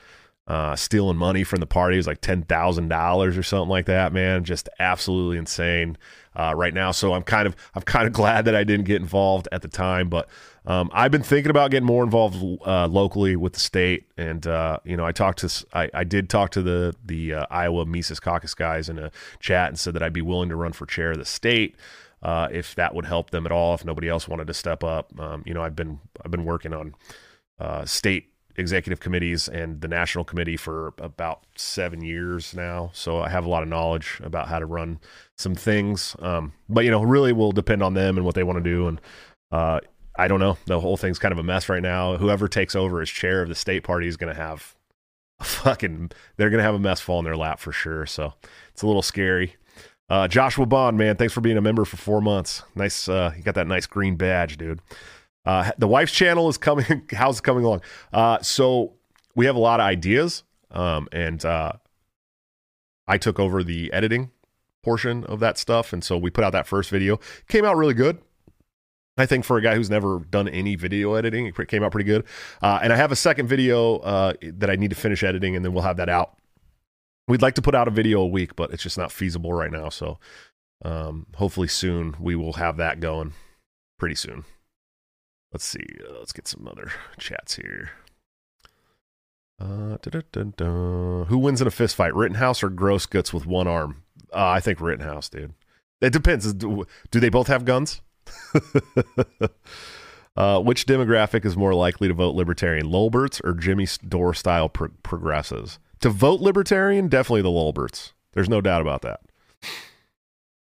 [0.47, 1.95] uh, stealing money from the party.
[1.95, 4.43] It was like $10,000 or something like that, man.
[4.43, 5.97] Just absolutely insane
[6.36, 6.91] uh, right now.
[6.91, 9.67] So I'm kind of, I'm kind of glad that I didn't get involved at the
[9.67, 10.10] time.
[10.10, 10.29] But
[10.65, 14.80] um, I've been thinking about getting more involved uh, locally with the state, and uh,
[14.86, 18.19] you know, I talked to I, I did talk to the the uh, Iowa Mises
[18.19, 21.12] Caucus guys in a chat and said that I'd be willing to run for chair
[21.12, 21.76] of the state
[22.23, 23.73] uh, if that would help them at all.
[23.73, 26.73] If nobody else wanted to step up, um, you know, I've been I've been working
[26.73, 26.95] on
[27.60, 32.91] uh, state executive committees and the national committee for about seven years now.
[32.93, 34.99] So I have a lot of knowledge about how to run
[35.38, 36.15] some things.
[36.19, 38.88] Um, but you know, really will depend on them and what they want to do.
[38.88, 39.02] And
[39.52, 39.80] uh,
[40.15, 40.58] I don't know.
[40.65, 42.17] The whole thing's kind of a mess right now.
[42.17, 44.76] Whoever takes over as chair of the state party is going to have
[45.39, 48.06] a fucking, they're going to have a mess fall in their lap for sure.
[48.06, 48.34] So
[48.71, 49.56] it's a little scary.
[50.10, 52.62] Uh, Joshua Bond, man, thanks for being a member for four months.
[52.76, 53.10] Nice.
[53.10, 54.80] Uh, you got that nice green badge, dude.
[55.45, 57.08] Uh, the wife's channel is coming.
[57.12, 57.82] How's it coming along?
[58.12, 58.93] Uh, so
[59.36, 60.43] we have a lot of ideas.
[60.71, 61.73] Um, and, uh,
[63.08, 64.32] I took over the editing
[64.84, 65.93] portion of that stuff.
[65.93, 67.19] And so we put out that first video.
[67.47, 68.19] Came out really good.
[69.17, 72.08] I think for a guy who's never done any video editing, it came out pretty
[72.08, 72.26] good.
[72.62, 75.63] Uh, and I have a second video uh, that I need to finish editing, and
[75.63, 76.38] then we'll have that out.
[77.28, 79.71] We'd like to put out a video a week, but it's just not feasible right
[79.71, 79.89] now.
[79.89, 80.17] So
[80.84, 83.34] um, hopefully soon we will have that going
[83.99, 84.45] pretty soon.
[85.52, 85.86] Let's see.
[86.04, 87.91] Uh, let's get some other chats here.
[89.60, 89.97] Uh,
[91.26, 94.04] Who wins in a fist fight, Rittenhouse or Gross Guts with one arm?
[94.34, 95.54] Uh, I think Rittenhouse, dude.
[96.02, 96.52] It depends.
[96.54, 98.02] Do, do they both have guns?
[100.38, 104.89] uh, which demographic is more likely to vote libertarian, Lolberts or Jimmy Dore style pro-
[105.03, 105.79] progressives?
[106.01, 108.13] To vote libertarian, definitely the Lolberts.
[108.33, 109.21] There's no doubt about that.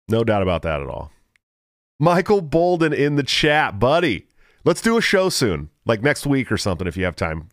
[0.09, 1.12] No doubt about that at all.
[2.01, 4.27] Michael Bolden in the chat, buddy.
[4.64, 7.49] Let's do a show soon, like next week or something if you have time.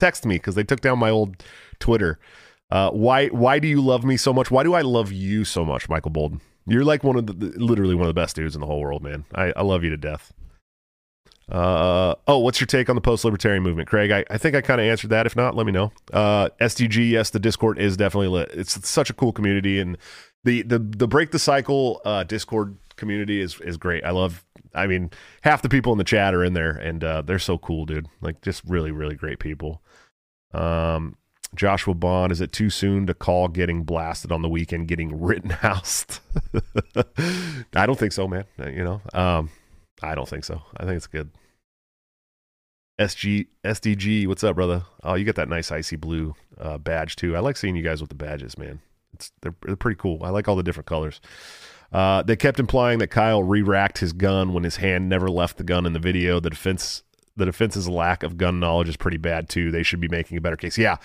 [0.00, 1.42] Text me because they took down my old
[1.78, 2.18] Twitter.
[2.70, 4.50] Uh, why why do you love me so much?
[4.50, 6.40] Why do I love you so much, Michael Bolden?
[6.66, 9.02] You're like one of the literally one of the best dudes in the whole world,
[9.02, 9.24] man.
[9.34, 10.32] I, I love you to death.
[11.50, 14.10] Uh, oh, what's your take on the post libertarian movement, Craig?
[14.10, 15.26] I, I think I kind of answered that.
[15.26, 15.92] If not, let me know.
[16.12, 18.50] Uh, SDG, yes, the Discord is definitely lit.
[18.52, 19.96] It's such a cool community, and
[20.42, 24.04] the the the break the cycle uh, Discord community is is great.
[24.04, 24.44] I love.
[24.74, 25.10] I mean,
[25.42, 28.08] half the people in the chat are in there, and uh, they're so cool, dude.
[28.20, 29.80] Like, just really, really great people.
[30.52, 31.16] Um,
[31.56, 36.20] Joshua Bond, is it too soon to call getting blasted on the weekend getting rittenhoused?
[37.74, 38.44] I don't think so, man.
[38.58, 39.50] Uh, you know, um,
[40.02, 40.62] I don't think so.
[40.76, 41.30] I think it's good.
[42.98, 44.84] SG SDG, what's up, brother?
[45.02, 47.36] Oh, you got that nice icy blue uh, badge too.
[47.36, 48.80] I like seeing you guys with the badges, man.
[49.12, 50.22] It's they're, they're pretty cool.
[50.22, 51.20] I like all the different colors.
[51.92, 55.64] Uh, they kept implying that Kyle re-racked his gun when his hand never left the
[55.64, 56.40] gun in the video.
[56.40, 57.02] The defense,
[57.36, 59.70] the defense's lack of gun knowledge is pretty bad too.
[59.70, 60.76] They should be making a better case.
[60.78, 60.96] Yeah,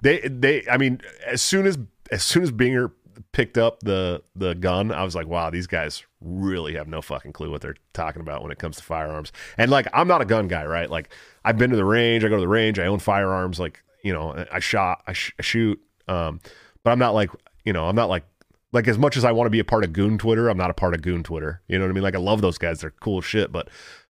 [0.00, 0.64] they they.
[0.70, 1.78] I mean, as soon as
[2.10, 2.92] as soon as Binger
[3.32, 7.32] picked up the the gun, I was like, wow, these guys really have no fucking
[7.32, 9.32] clue what they're talking about when it comes to firearms.
[9.56, 10.90] And like, I'm not a gun guy, right?
[10.90, 11.10] Like,
[11.44, 13.60] I've been to the range, I go to the range, I own firearms.
[13.60, 15.80] Like, you know, I shot, I, sh- I shoot.
[16.06, 16.40] Um,
[16.82, 17.30] but I'm not like,
[17.64, 18.24] you know, I'm not like
[18.72, 20.70] like as much as I want to be a part of Goon Twitter, I'm not
[20.70, 21.62] a part of Goon Twitter.
[21.68, 22.02] You know what I mean?
[22.02, 23.52] Like I love those guys; they're cool shit.
[23.52, 23.68] But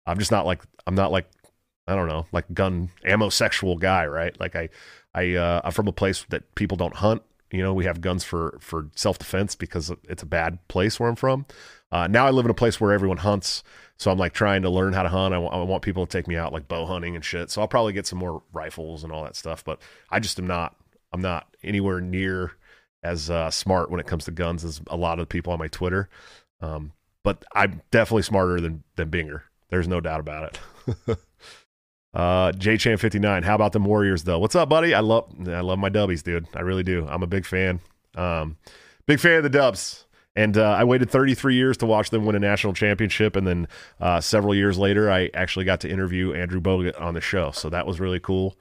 [0.05, 1.29] I'm just not like I'm not like
[1.87, 4.37] I don't know like gun ammo sexual guy, right?
[4.39, 4.69] Like I
[5.15, 7.23] I uh, I'm from a place that people don't hunt.
[7.49, 11.09] You know, we have guns for for self defense because it's a bad place where
[11.09, 11.45] I'm from.
[11.91, 13.63] Uh, now I live in a place where everyone hunts,
[13.97, 15.33] so I'm like trying to learn how to hunt.
[15.33, 17.49] I, w- I want people to take me out like bow hunting and shit.
[17.49, 19.63] So I'll probably get some more rifles and all that stuff.
[19.63, 20.75] But I just am not.
[21.13, 22.51] I'm not anywhere near
[23.01, 25.59] as uh, smart when it comes to guns as a lot of the people on
[25.59, 26.09] my Twitter.
[26.59, 26.91] Um,
[27.23, 29.43] but I'm definitely smarter than than Binger.
[29.69, 30.59] There's no doubt about
[31.07, 31.17] it.
[32.15, 33.43] uh, JChan 59.
[33.43, 34.39] How about the Warriors though?
[34.39, 34.93] What's up, buddy?
[34.93, 36.47] I love I love my dubbies, dude.
[36.55, 37.07] I really do.
[37.07, 37.81] I'm a big fan.
[38.15, 38.57] Um,
[39.05, 40.05] big fan of the Dubs.
[40.37, 43.69] And uh, I waited 33 years to watch them win a national championship, and then
[44.01, 47.51] uh, several years later, I actually got to interview Andrew Bogut on the show.
[47.51, 48.57] So that was really cool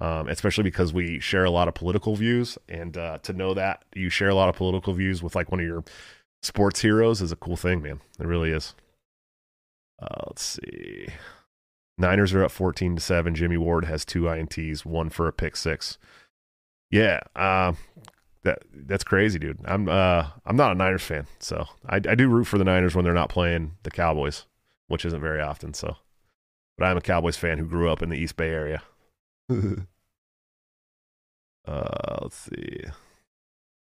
[0.00, 2.58] um, especially because we share a lot of political views.
[2.68, 5.60] And uh, to know that you share a lot of political views with like one
[5.60, 5.84] of your
[6.42, 8.00] sports heroes is a cool thing, man.
[8.18, 8.74] It really is.
[10.02, 11.08] Uh, let's see.
[11.96, 13.34] Niners are up 14 to 7.
[13.34, 15.98] Jimmy Ward has two INTs, one for a pick six.
[16.90, 17.72] Yeah, uh,
[18.44, 19.58] that that's crazy, dude.
[19.64, 22.94] I'm uh I'm not a Niners fan, so I, I do root for the Niners
[22.94, 24.44] when they're not playing the Cowboys,
[24.86, 25.74] which isn't very often.
[25.74, 25.96] So,
[26.78, 28.82] but I'm a Cowboys fan who grew up in the East Bay area.
[31.66, 32.80] uh, let's see.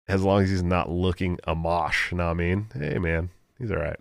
[0.07, 2.67] As long as he's not looking a mosh, you know what I mean?
[2.73, 3.99] Hey, man, he's all right.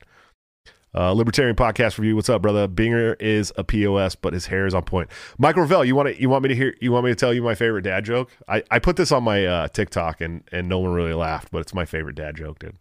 [0.96, 2.16] Uh, Libertarian podcast review.
[2.16, 2.66] What's up, brother?
[2.66, 5.10] Binger is a pos, but his hair is on point.
[5.36, 7.34] Mike Ravel, you want to you want me to hear you want me to tell
[7.34, 8.30] you my favorite dad joke?
[8.48, 11.58] I, I put this on my uh, TikTok and and no one really laughed, but
[11.58, 12.78] it's my favorite dad joke, dude.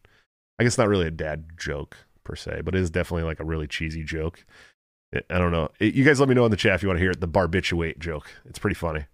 [0.58, 3.46] I guess not really a dad joke per se, but it is definitely like a
[3.46, 4.46] really cheesy joke.
[5.14, 5.70] I don't know.
[5.80, 7.20] You guys let me know in the chat if you want to hear it.
[7.20, 8.32] The barbitulate joke.
[8.46, 9.06] It's pretty funny.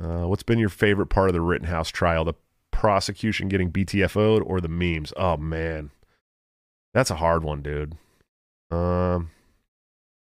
[0.00, 2.24] Uh, what's been your favorite part of the Rittenhouse trial?
[2.24, 2.34] The
[2.70, 5.12] prosecution getting BTFO'd or the memes?
[5.16, 5.90] Oh man,
[6.94, 7.96] that's a hard one, dude.
[8.70, 9.30] Um,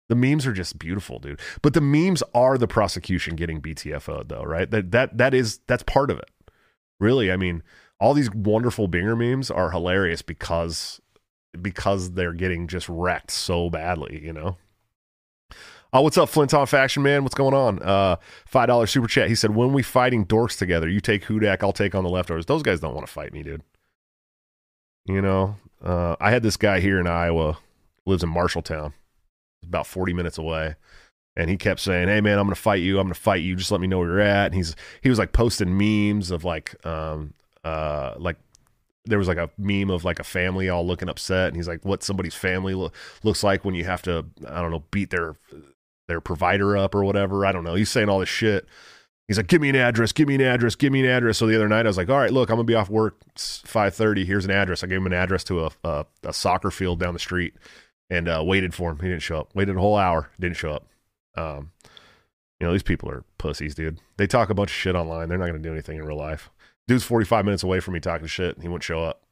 [0.07, 1.39] the memes are just beautiful, dude.
[1.61, 4.69] But the memes are the prosecution getting BTFO'd, though, right?
[4.69, 6.29] That that that is that's part of it.
[6.99, 7.63] Really, I mean,
[7.99, 11.01] all these wonderful Binger memes are hilarious because
[11.59, 14.57] because they're getting just wrecked so badly, you know.
[15.93, 17.23] Oh, what's up, Flinton Faction Man?
[17.23, 17.81] What's going on?
[17.81, 19.27] Uh, five dollar super chat.
[19.27, 22.45] He said, "When we fighting dorks together, you take Hudak, I'll take on the leftovers."
[22.45, 23.63] Those guys don't want to fight me, dude.
[25.05, 27.57] You know, uh, I had this guy here in Iowa,
[28.05, 28.93] lives in Marshalltown,
[29.63, 30.75] about forty minutes away,
[31.35, 32.99] and he kept saying, "Hey, man, I'm gonna fight you.
[32.99, 33.55] I'm gonna fight you.
[33.55, 36.43] Just let me know where you're at." And he's he was like posting memes of
[36.43, 38.37] like um uh like
[39.05, 41.83] there was like a meme of like a family all looking upset and he's like
[41.83, 42.91] what somebody's family lo-
[43.23, 45.35] looks like when you have to i don't know beat their
[46.07, 48.67] their provider up or whatever i don't know he's saying all this shit
[49.31, 51.37] he's like give me an address give me an address give me an address.
[51.37, 53.15] So the other night i was like all right look i'm gonna be off work
[53.35, 54.83] 5.30 here's an address.
[54.83, 57.53] I gave him an address to a, a, a soccer field down the street
[58.09, 58.97] and uh, waited for him.
[58.99, 59.55] He didn't show up.
[59.55, 60.85] Waited a whole hour didn't show up.
[61.37, 61.71] Um,
[62.59, 63.99] you know these people are pussies dude.
[64.17, 65.29] They talk a bunch of shit online.
[65.29, 66.49] They're not gonna do anything in real life.
[66.87, 68.55] Dude's 45 minutes away from me talking shit.
[68.55, 69.23] And he wouldn't show up.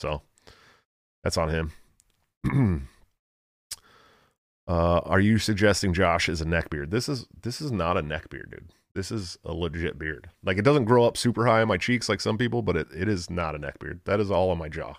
[0.00, 0.22] So
[1.22, 1.72] that's on him.
[4.66, 6.90] uh, are you suggesting Josh is a neckbeard?
[6.90, 8.72] This is this is not a neckbeard, dude.
[8.94, 10.30] This is a legit beard.
[10.44, 12.88] Like it doesn't grow up super high on my cheeks like some people, but it,
[12.96, 14.00] it is not a neck beard.
[14.04, 14.94] That is all on my jaw.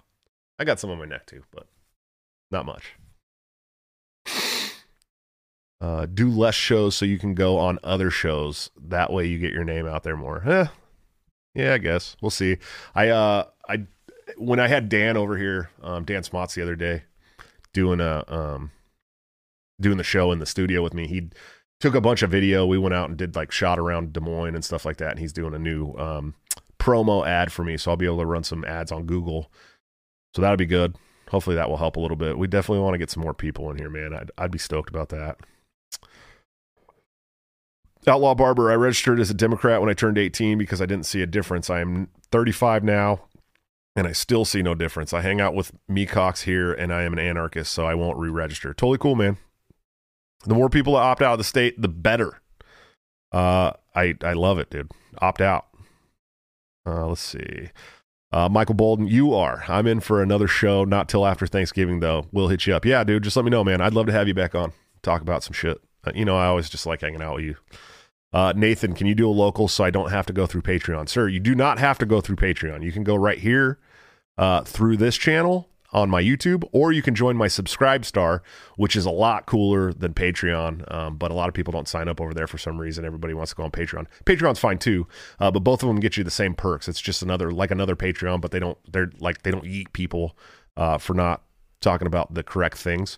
[0.59, 1.67] I got some on my neck too, but
[2.51, 2.93] not much.
[5.81, 8.69] Uh, do less shows so you can go on other shows.
[8.81, 10.41] That way you get your name out there more.
[10.45, 10.67] Eh,
[11.53, 12.57] yeah, I guess we'll see.
[12.93, 13.85] I uh, I
[14.37, 17.03] when I had Dan over here, um, Dan Smots the other day,
[17.73, 18.71] doing a um,
[19.79, 21.07] doing the show in the studio with me.
[21.07, 21.29] He
[21.79, 22.65] took a bunch of video.
[22.65, 25.11] We went out and did like shot around Des Moines and stuff like that.
[25.11, 26.35] And he's doing a new um,
[26.79, 29.51] promo ad for me, so I'll be able to run some ads on Google.
[30.33, 30.97] So that'll be good.
[31.29, 32.37] Hopefully that will help a little bit.
[32.37, 34.13] We definitely want to get some more people in here, man.
[34.13, 35.37] I'd, I'd be stoked about that.
[38.07, 41.23] Outlaw Barber, I registered as a Democrat when I turned 18 because I didn't see
[41.23, 41.71] a difference.
[41.71, 43.21] I am 35 now
[43.95, 45.13] and I still see no difference.
[45.13, 48.29] I hang out with Meacocks here and I am an anarchist, so I won't re
[48.29, 48.73] register.
[48.73, 49.37] Totally cool, man.
[50.45, 52.39] The more people that opt out of the state, the better.
[53.31, 54.91] Uh, I, I love it, dude.
[55.19, 55.67] Opt out.
[56.85, 57.69] Uh, let's see.
[58.31, 59.63] Uh, Michael Boldin, you are.
[59.67, 62.27] I'm in for another show, not till after Thanksgiving, though.
[62.31, 62.85] We'll hit you up.
[62.85, 63.81] Yeah, dude, just let me know, man.
[63.81, 65.81] I'd love to have you back on, talk about some shit.
[66.05, 67.55] Uh, you know, I always just like hanging out with you.
[68.33, 71.07] Uh, Nathan, can you do a local so I don't have to go through Patreon?
[71.07, 72.83] Sir, you do not have to go through Patreon.
[72.83, 73.79] You can go right here
[74.37, 78.43] uh, through this channel on my YouTube, or you can join my Subscribe Star,
[78.75, 80.93] which is a lot cooler than Patreon.
[80.93, 83.05] Um, but a lot of people don't sign up over there for some reason.
[83.05, 84.05] Everybody wants to go on Patreon.
[84.25, 85.07] Patreon's fine too,
[85.39, 86.89] uh, but both of them get you the same perks.
[86.89, 90.37] It's just another like another Patreon, but they don't they're like they don't eat people
[90.75, 91.43] uh, for not
[91.79, 93.17] talking about the correct things.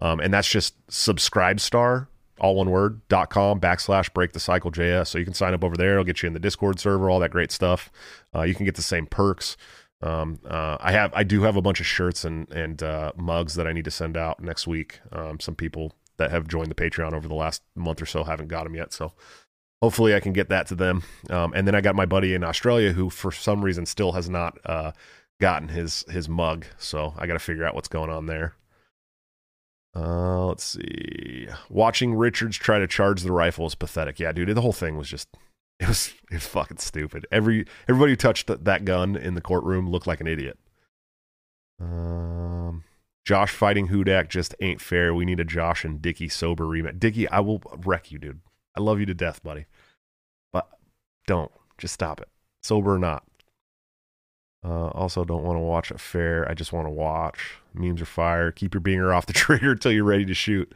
[0.00, 2.08] Um, and that's just Subscribe Star
[2.40, 5.08] all one word, dot com backslash break the cycle JS.
[5.08, 5.92] So you can sign up over there.
[5.92, 7.90] It'll get you in the Discord server, all that great stuff.
[8.32, 9.56] Uh, you can get the same perks.
[10.00, 13.54] Um, uh, I have, I do have a bunch of shirts and, and, uh, mugs
[13.56, 15.00] that I need to send out next week.
[15.10, 18.48] Um, some people that have joined the Patreon over the last month or so haven't
[18.48, 18.92] got them yet.
[18.92, 19.12] So
[19.82, 21.02] hopefully I can get that to them.
[21.30, 24.28] Um, and then I got my buddy in Australia who for some reason still has
[24.30, 24.92] not, uh,
[25.40, 26.66] gotten his, his mug.
[26.78, 28.54] So I got to figure out what's going on there.
[29.96, 31.48] Uh, let's see.
[31.68, 34.20] Watching Richards try to charge the rifle is pathetic.
[34.20, 35.28] Yeah, dude, the whole thing was just
[35.80, 37.26] it was it was fucking stupid.
[37.30, 40.58] Every everybody who touched th- that gun in the courtroom looked like an idiot.
[41.80, 42.84] Um,
[43.24, 45.14] Josh fighting Hudak just ain't fair.
[45.14, 46.98] We need a Josh and Dicky sober rematch.
[46.98, 48.40] Dicky, I will wreck you, dude.
[48.76, 49.66] I love you to death, buddy.
[50.52, 50.68] But
[51.26, 51.52] don't.
[51.76, 52.28] Just stop it.
[52.62, 53.22] Sober or not.
[54.64, 56.48] Uh, also, don't want to watch a fair.
[56.50, 57.58] I just want to watch.
[57.72, 58.50] Memes are fire.
[58.50, 60.74] Keep your binger off the trigger until you're ready to shoot.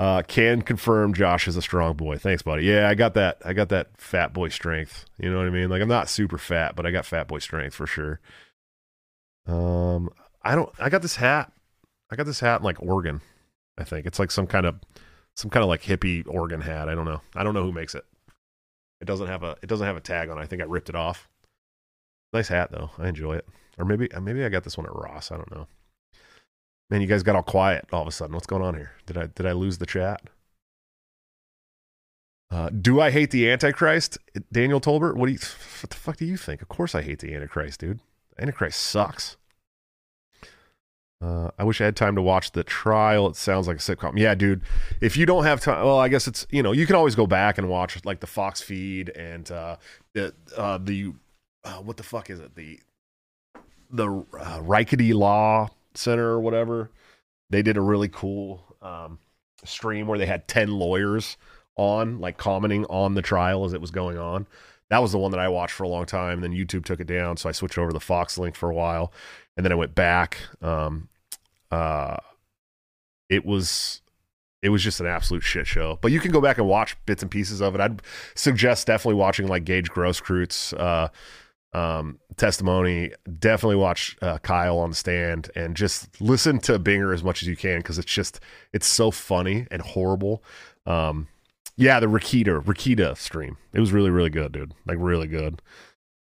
[0.00, 2.16] Uh, can confirm Josh is a strong boy.
[2.16, 2.64] Thanks, buddy.
[2.64, 3.36] Yeah, I got that.
[3.44, 5.04] I got that fat boy strength.
[5.18, 5.68] You know what I mean?
[5.68, 8.18] Like I'm not super fat, but I got fat boy strength for sure.
[9.46, 10.08] Um,
[10.42, 10.70] I don't.
[10.78, 11.52] I got this hat.
[12.10, 13.20] I got this hat in like Oregon.
[13.76, 14.76] I think it's like some kind of
[15.36, 16.88] some kind of like hippie Oregon hat.
[16.88, 17.20] I don't know.
[17.36, 18.06] I don't know who makes it.
[19.02, 20.38] It doesn't have a it doesn't have a tag on.
[20.38, 20.40] it.
[20.40, 21.28] I think I ripped it off.
[22.32, 22.88] Nice hat though.
[22.96, 23.46] I enjoy it.
[23.76, 25.30] Or maybe maybe I got this one at Ross.
[25.30, 25.66] I don't know.
[26.90, 28.34] Man, you guys got all quiet all of a sudden.
[28.34, 28.92] What's going on here?
[29.06, 30.22] Did I did I lose the chat?
[32.50, 34.18] Uh, do I hate the Antichrist?
[34.52, 35.14] Daniel Tolbert?
[35.14, 35.38] What do you
[35.80, 36.62] what the fuck do you think?
[36.62, 38.00] Of course I hate the Antichrist, dude.
[38.38, 39.36] Antichrist sucks.
[41.22, 43.28] Uh, I wish I had time to watch the trial.
[43.28, 44.18] It sounds like a sitcom.
[44.18, 44.62] Yeah, dude.
[45.00, 47.26] If you don't have time, well, I guess it's you know you can always go
[47.26, 49.76] back and watch like the Fox feed and uh,
[50.14, 51.12] the uh, the
[51.62, 52.80] uh, what the fuck is it the
[53.90, 56.90] the uh, Law Center or whatever.
[57.50, 59.18] They did a really cool um,
[59.64, 61.36] stream where they had ten lawyers
[61.76, 64.46] on, like commenting on the trial as it was going on.
[64.90, 66.40] That was the one that I watched for a long time.
[66.40, 68.74] Then YouTube took it down, so I switched over to the Fox link for a
[68.74, 69.12] while,
[69.56, 70.38] and then I went back.
[70.60, 71.08] Um,
[71.70, 72.16] uh,
[73.28, 74.02] it was
[74.62, 75.98] it was just an absolute shit show.
[76.02, 77.80] But you can go back and watch bits and pieces of it.
[77.80, 78.02] I'd
[78.34, 81.08] suggest definitely watching like Gage Grosskreutz uh,
[81.72, 83.12] um, testimony.
[83.38, 87.48] Definitely watch uh, Kyle on the stand and just listen to Binger as much as
[87.48, 88.40] you can because it's just
[88.72, 90.42] it's so funny and horrible.
[90.86, 91.28] Um,
[91.76, 93.56] yeah, the Rekieta Rekieta stream.
[93.72, 94.74] It was really really good, dude.
[94.86, 95.62] Like really good.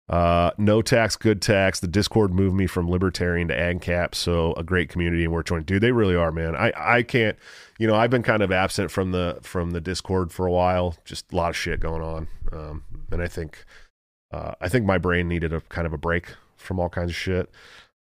[0.09, 1.79] Uh, no tax, good tax.
[1.79, 5.63] The Discord moved me from libertarian to ANCAP, so a great community and we're joining.
[5.63, 6.55] Dude, they really are, man.
[6.55, 7.37] I I can't,
[7.79, 10.97] you know, I've been kind of absent from the from the Discord for a while.
[11.05, 13.63] Just a lot of shit going on, um, and I think
[14.33, 17.15] uh, I think my brain needed a kind of a break from all kinds of
[17.15, 17.49] shit.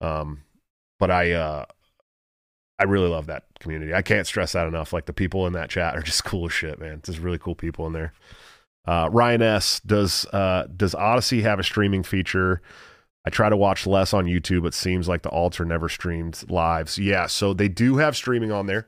[0.02, 0.44] Um,
[1.00, 1.66] but I, uh,
[2.78, 3.94] I really love that community.
[3.94, 4.92] I can't stress that enough.
[4.92, 7.02] Like the people in that chat are just cool as shit, man.
[7.04, 8.14] There's really cool people in there.
[8.86, 12.62] Uh, Ryan S does uh, does Odysee have a streaming feature?
[13.26, 14.66] I try to watch less on YouTube.
[14.66, 16.90] It seems like the altar never streamed live.
[16.90, 18.88] So yeah, so they do have streaming on there.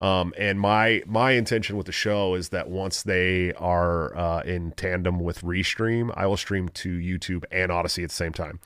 [0.00, 4.72] Um, and my my intention with the show is that once they are uh, in
[4.72, 8.60] tandem with Restream, I will stream to YouTube and Odysee at the same time,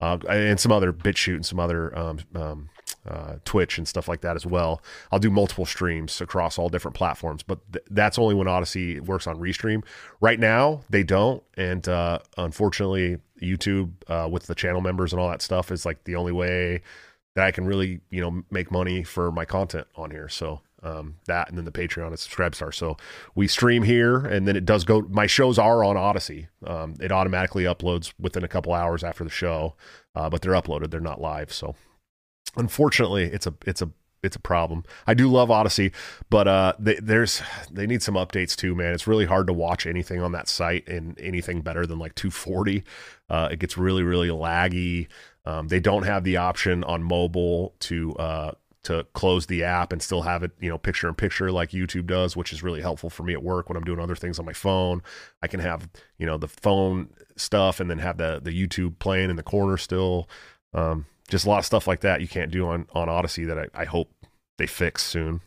[0.00, 2.70] uh, and some other BitChute and some other um, um,
[3.06, 4.80] uh, Twitch and stuff like that as well.
[5.12, 9.26] I'll do multiple streams across all different platforms, but th- that's only when Odysee works
[9.26, 9.84] on Restream.
[10.20, 15.28] Right now, they don't, and uh, unfortunately, YouTube uh, with the channel members and all
[15.28, 16.80] that stuff is like the only way
[17.34, 20.28] that I can really you know make money for my content on here.
[20.28, 22.72] So um, that and then the Patreon and Subscribe Star.
[22.72, 22.96] So
[23.34, 25.02] we stream here, and then it does go.
[25.02, 26.48] My shows are on Odysee.
[26.66, 29.74] Um, it automatically uploads within a couple hours after the show,
[30.14, 30.90] uh, but they're uploaded.
[30.90, 31.52] They're not live.
[31.52, 31.74] So
[32.56, 33.90] unfortunately, it's a it's a
[34.22, 34.84] it's a problem.
[35.06, 35.92] I do love Odysee,
[36.28, 38.92] but uh, they, there's they need some updates too, man.
[38.92, 42.84] It's really hard to watch anything on that site and anything better than like 240.
[43.28, 45.08] Uh, it gets really really laggy.
[45.46, 48.52] Um, they don't have the option on mobile to uh,
[48.84, 52.06] to close the app and still have it, you know, picture in picture like YouTube
[52.06, 54.46] does, which is really helpful for me at work when I'm doing other things on
[54.46, 55.02] my phone.
[55.42, 59.30] I can have, you know, the phone stuff and then have the the YouTube playing
[59.30, 60.28] in the corner still.
[60.72, 63.58] Um, just a lot of stuff like that you can't do on on Odysee that
[63.58, 64.10] I, I hope
[64.58, 65.42] they fix soon.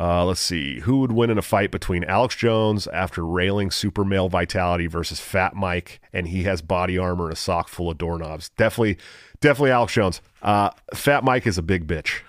[0.00, 0.80] Uh, let's see.
[0.80, 5.18] Who would win in a fight between Alex Jones after railing super male vitality versus
[5.18, 8.50] Fat Mike and he has body armor and a sock full of doorknobs?
[8.50, 8.96] Definitely,
[9.40, 10.20] definitely Alex Jones.
[10.40, 12.20] Uh, Fat Mike is a big bitch.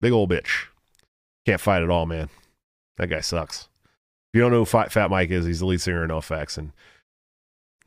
[0.00, 0.66] Big old bitch.
[1.46, 2.28] Can't fight at all, man.
[2.96, 3.68] That guy sucks.
[4.32, 6.72] If you don't know who Fat Mike is, he's the lead singer in NOFX, and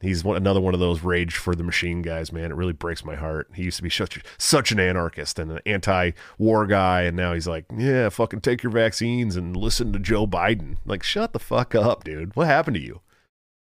[0.01, 2.51] He's one, another one of those rage for the machine guys, man.
[2.51, 3.49] It really breaks my heart.
[3.53, 7.47] He used to be such such an anarchist and an anti-war guy, and now he's
[7.47, 10.77] like, yeah, fucking take your vaccines and listen to Joe Biden.
[10.85, 12.35] Like, shut the fuck up, dude.
[12.35, 13.01] What happened to you?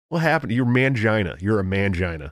[0.10, 0.52] What happened?
[0.52, 1.40] You're mangina.
[1.42, 2.32] You're a mangina.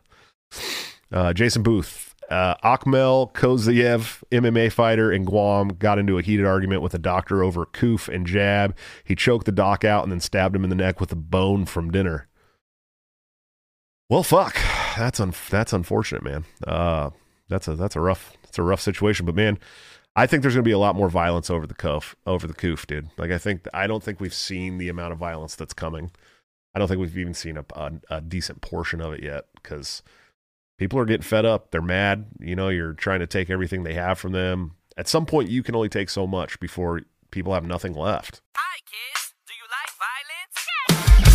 [1.11, 6.81] Uh, Jason Booth, uh, Akmel Koziev, MMA fighter in Guam, got into a heated argument
[6.81, 8.75] with a doctor over coof and jab.
[9.03, 11.65] He choked the doc out and then stabbed him in the neck with a bone
[11.65, 12.27] from dinner.
[14.11, 14.57] Well, fuck.
[14.97, 16.43] That's un- that's unfortunate, man.
[16.67, 17.11] Uh,
[17.47, 19.25] that's a that's a rough that's a rough situation.
[19.25, 19.57] But man,
[20.17, 22.53] I think there's going to be a lot more violence over the coof over the
[22.53, 23.07] coof, dude.
[23.17, 26.11] Like I think I don't think we've seen the amount of violence that's coming.
[26.75, 30.03] I don't think we've even seen a, a, a decent portion of it yet because
[30.77, 31.71] people are getting fed up.
[31.71, 32.25] They're mad.
[32.41, 34.73] You know, you're trying to take everything they have from them.
[34.97, 38.41] At some point, you can only take so much before people have nothing left.
[38.57, 38.81] Hi,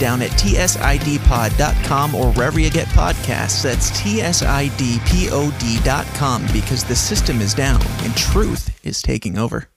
[0.00, 3.62] Down at tsidpod.com or wherever you get podcasts.
[3.62, 4.52] That's tsidpod.com
[6.52, 9.68] because the system is down and truth is taking over.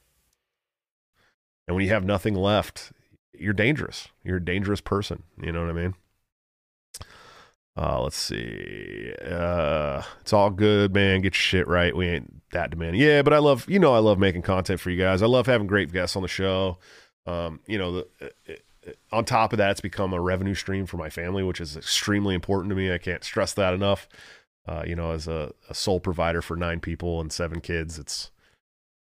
[1.68, 2.92] And when you have nothing left,
[3.34, 4.08] you're dangerous.
[4.24, 5.24] You're a dangerous person.
[5.42, 5.94] You know what I mean?
[7.76, 9.14] Uh, let's see.
[9.26, 11.22] Uh, it's all good, man.
[11.22, 11.96] Get your shit right.
[11.96, 13.02] We ain't that demanding.
[13.02, 15.22] Yeah, but I love, you know, I love making content for you guys.
[15.22, 16.78] I love having great guests on the show.
[17.26, 18.60] Um, you know, the,
[19.12, 22.36] on top of that, it's become a revenue stream for my family, which is extremely
[22.36, 22.94] important to me.
[22.94, 24.08] I can't stress that enough.
[24.68, 28.32] Uh, you know, as a, a, sole provider for nine people and seven kids, it's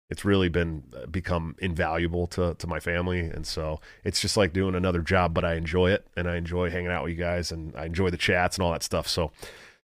[0.09, 4.53] it's really been uh, become invaluable to to my family, and so it's just like
[4.53, 7.51] doing another job, but I enjoy it, and I enjoy hanging out with you guys,
[7.51, 9.09] and I enjoy the chats and all that stuff.
[9.09, 9.31] So,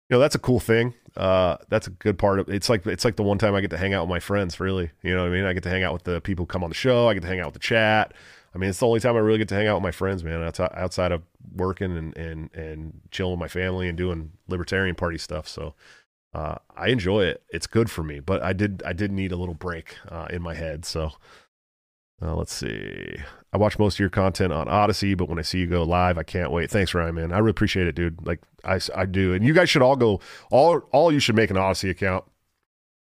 [0.10, 0.94] you know, that's a cool thing.
[1.18, 3.72] Uh, that's a good part of it's like it's like the one time I get
[3.72, 4.58] to hang out with my friends.
[4.60, 5.44] Really, you know what I mean?
[5.44, 7.10] I get to hang out with the people who come on the show.
[7.10, 8.14] I get to hang out with the chat.
[8.54, 10.24] I mean, it's the only time I really get to hang out with my friends,
[10.24, 10.44] man.
[10.44, 11.24] Outside, of
[11.56, 15.48] working and and and chilling with my family and doing libertarian party stuff.
[15.48, 15.74] So
[16.34, 17.44] uh, I enjoy it.
[17.50, 18.20] It's good for me.
[18.20, 20.86] But I did I did need a little break uh, in my head.
[20.86, 21.12] So
[22.22, 23.18] uh, let's see.
[23.54, 26.18] I watch most of your content on Odysee, but when I see you go live,
[26.18, 26.70] I can't wait.
[26.70, 27.32] Thanks, Ryan, man.
[27.32, 28.26] I really appreciate it, dude.
[28.26, 29.34] Like I, I do.
[29.34, 30.20] And you guys should all go.
[30.52, 32.26] All all you should make an Odysee account,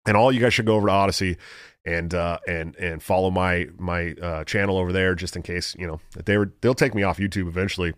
[0.05, 1.37] and all you guys should go over to Odysee
[1.85, 5.87] and uh, and and follow my my uh, channel over there just in case you
[5.87, 7.93] know they were they'll take me off YouTube eventually.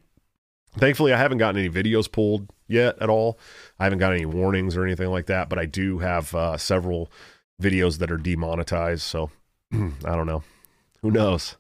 [0.78, 3.38] Thankfully, I haven't gotten any videos pulled yet at all.
[3.78, 7.12] I haven't got any warnings or anything like that, but I do have uh, several
[7.62, 9.02] videos that are demonetized.
[9.02, 9.32] So
[9.74, 10.44] I don't know.
[11.02, 11.58] Who knows?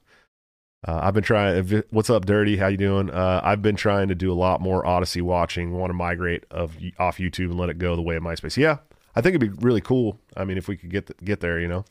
[0.88, 1.84] Uh, I've been trying.
[1.92, 2.58] What's up, Dirty?
[2.58, 3.10] How you doing?
[3.10, 5.74] Uh, I've been trying to do a lot more Odysee watching.
[5.74, 8.58] Want to migrate of off YouTube and let it go the way of MySpace.
[8.58, 8.78] Yeah,
[9.16, 10.20] I think it'd be really cool.
[10.36, 11.86] I mean, if we could get the, get there, you know.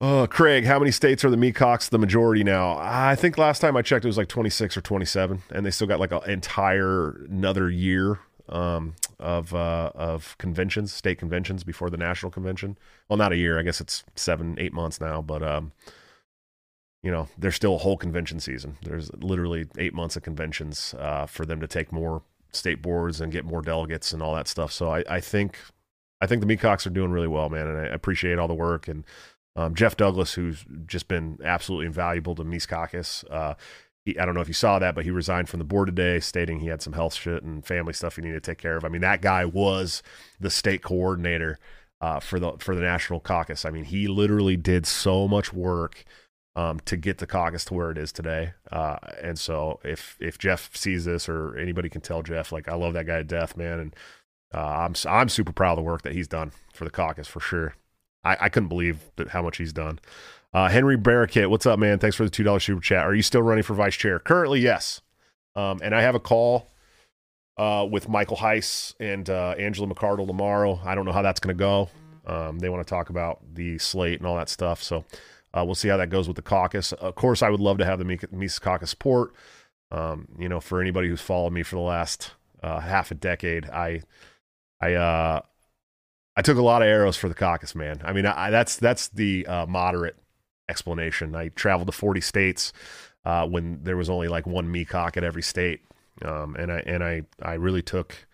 [0.00, 2.76] Uh, Craig, how many states are the Meacocks the majority now?
[2.78, 5.86] I think last time I checked, it was like 26 or 27, and they still
[5.86, 8.18] got like an entire another year
[8.48, 12.76] um, of uh, of conventions, state conventions before the national convention.
[13.08, 13.58] Well, not a year.
[13.58, 15.72] I guess it's seven, eight months now, but um,
[17.02, 18.76] you know, there's still a whole convention season.
[18.82, 23.32] There's literally eight months of conventions uh, for them to take more state boards and
[23.32, 24.72] get more delegates and all that stuff.
[24.72, 25.58] So I, I think
[26.20, 28.88] I think the Meacocks are doing really well, man, and I appreciate all the work
[28.88, 29.04] and
[29.56, 33.24] um, Jeff Douglas, who's just been absolutely invaluable to Mises Caucus.
[33.30, 33.54] Uh,
[34.04, 36.20] he, I don't know if you saw that, but he resigned from the board today,
[36.20, 38.84] stating he had some health shit and family stuff he needed to take care of.
[38.84, 40.02] I mean, that guy was
[40.40, 41.58] the state coordinator
[42.00, 43.64] uh, for the for the national caucus.
[43.64, 46.04] I mean, he literally did so much work
[46.56, 48.52] um, to get the caucus to where it is today.
[48.70, 52.74] Uh, and so, if if Jeff sees this or anybody can tell Jeff, like I
[52.74, 53.96] love that guy to death, man, and
[54.52, 57.40] uh, I'm I'm super proud of the work that he's done for the caucus for
[57.40, 57.74] sure.
[58.24, 59.98] I, I couldn't believe that how much he's done.
[60.52, 61.98] Uh, Henry Barricade, what's up, man?
[61.98, 63.04] Thanks for the two dollars super chat.
[63.04, 64.18] Are you still running for vice chair?
[64.18, 65.00] Currently, yes.
[65.56, 66.70] Um, and I have a call
[67.56, 70.80] uh, with Michael Heise and uh, Angela McArdle tomorrow.
[70.84, 71.88] I don't know how that's going to go.
[72.26, 74.82] Um, they want to talk about the slate and all that stuff.
[74.82, 75.04] So
[75.52, 76.92] uh, we'll see how that goes with the caucus.
[76.92, 79.34] Of course, I would love to have the Mises Caucus support.
[79.90, 83.68] Um, you know, for anybody who's followed me for the last uh, half a decade,
[83.70, 84.02] I,
[84.80, 85.40] I, uh,
[86.36, 88.00] I took a lot of arrows for the caucus, man.
[88.04, 90.16] I mean, I, that's that's the uh, moderate
[90.68, 91.34] explanation.
[91.34, 92.72] I traveled to 40 states
[93.24, 95.80] uh, when there was only like one Meacock at every state,
[96.22, 98.26] um, and I and I I really took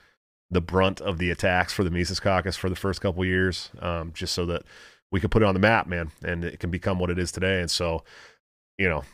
[0.50, 4.12] the brunt of the attacks for the Mises Caucus for the first couple years, um,
[4.12, 4.62] just so that
[5.12, 7.30] we could put it on the map, man, and it can become what it is
[7.30, 7.60] today.
[7.60, 8.02] And so,
[8.78, 9.04] you know,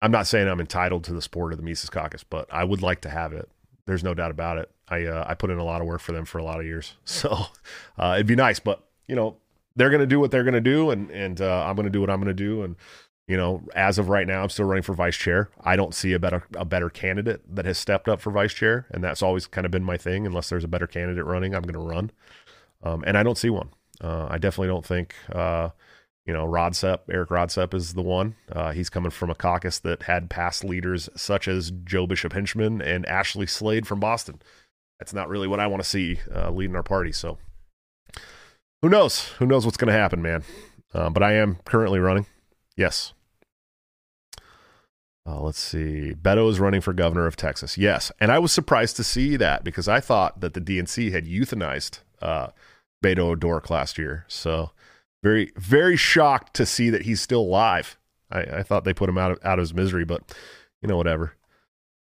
[0.00, 2.82] I'm not saying I'm entitled to the support of the Mises Caucus, but I would
[2.82, 3.48] like to have it.
[3.86, 4.70] There's no doubt about it.
[4.88, 6.66] I uh, I put in a lot of work for them for a lot of
[6.66, 7.36] years, so
[7.98, 8.60] uh, it'd be nice.
[8.60, 9.36] But you know,
[9.76, 12.20] they're to do what they're to do, and and uh, I'm to do what I'm
[12.24, 12.62] to do.
[12.62, 12.76] And
[13.28, 15.50] you know, as of right now, I'm still running for vice chair.
[15.62, 18.86] I don't see a better a better candidate that has stepped up for vice chair,
[18.90, 20.26] and that's always kind of been my thing.
[20.26, 22.10] Unless there's a better candidate running, I'm going to run,
[22.82, 23.70] um, and I don't see one.
[24.02, 25.70] Uh, I definitely don't think, uh,
[26.26, 28.36] you know, Rodsep, Eric Rodsep is the one.
[28.50, 32.80] Uh, he's coming from a caucus that had past leaders such as Joe Bishop Henchman
[32.80, 34.40] and Ashley Slade from Boston.
[35.00, 37.10] That's not really what I want to see uh, leading our party.
[37.10, 37.38] So
[38.82, 39.28] who knows?
[39.38, 40.44] Who knows what's going to happen, man?
[40.94, 42.26] Uh, but I am currently running.
[42.76, 43.14] Yes.
[45.26, 46.14] Uh, let's see.
[46.20, 47.78] Beto is running for governor of Texas.
[47.78, 48.12] Yes.
[48.20, 52.00] And I was surprised to see that because I thought that the DNC had euthanized
[52.20, 52.48] uh,
[53.02, 54.24] Beto O'Rourke last year.
[54.28, 54.70] So
[55.22, 57.96] very, very shocked to see that he's still alive.
[58.30, 60.22] I, I thought they put him out of, out of his misery, but
[60.80, 61.34] you know, whatever.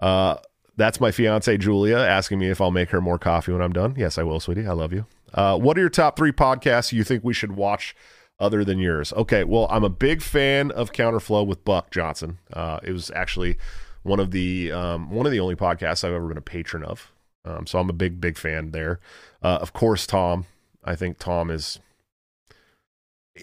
[0.00, 0.36] Uh,
[0.76, 3.94] that's my fiance Julia asking me if I'll make her more coffee when I'm done.
[3.96, 4.66] Yes, I will, sweetie.
[4.66, 5.06] I love you.
[5.34, 7.94] Uh, what are your top three podcasts you think we should watch
[8.38, 9.12] other than yours?
[9.14, 12.38] Okay, well, I'm a big fan of Counterflow with Buck Johnson.
[12.52, 13.58] Uh, it was actually
[14.02, 17.12] one of the um, one of the only podcasts I've ever been a patron of.
[17.44, 19.00] Um, so I'm a big, big fan there.
[19.42, 20.46] Uh, of course, Tom.
[20.84, 21.78] I think Tom is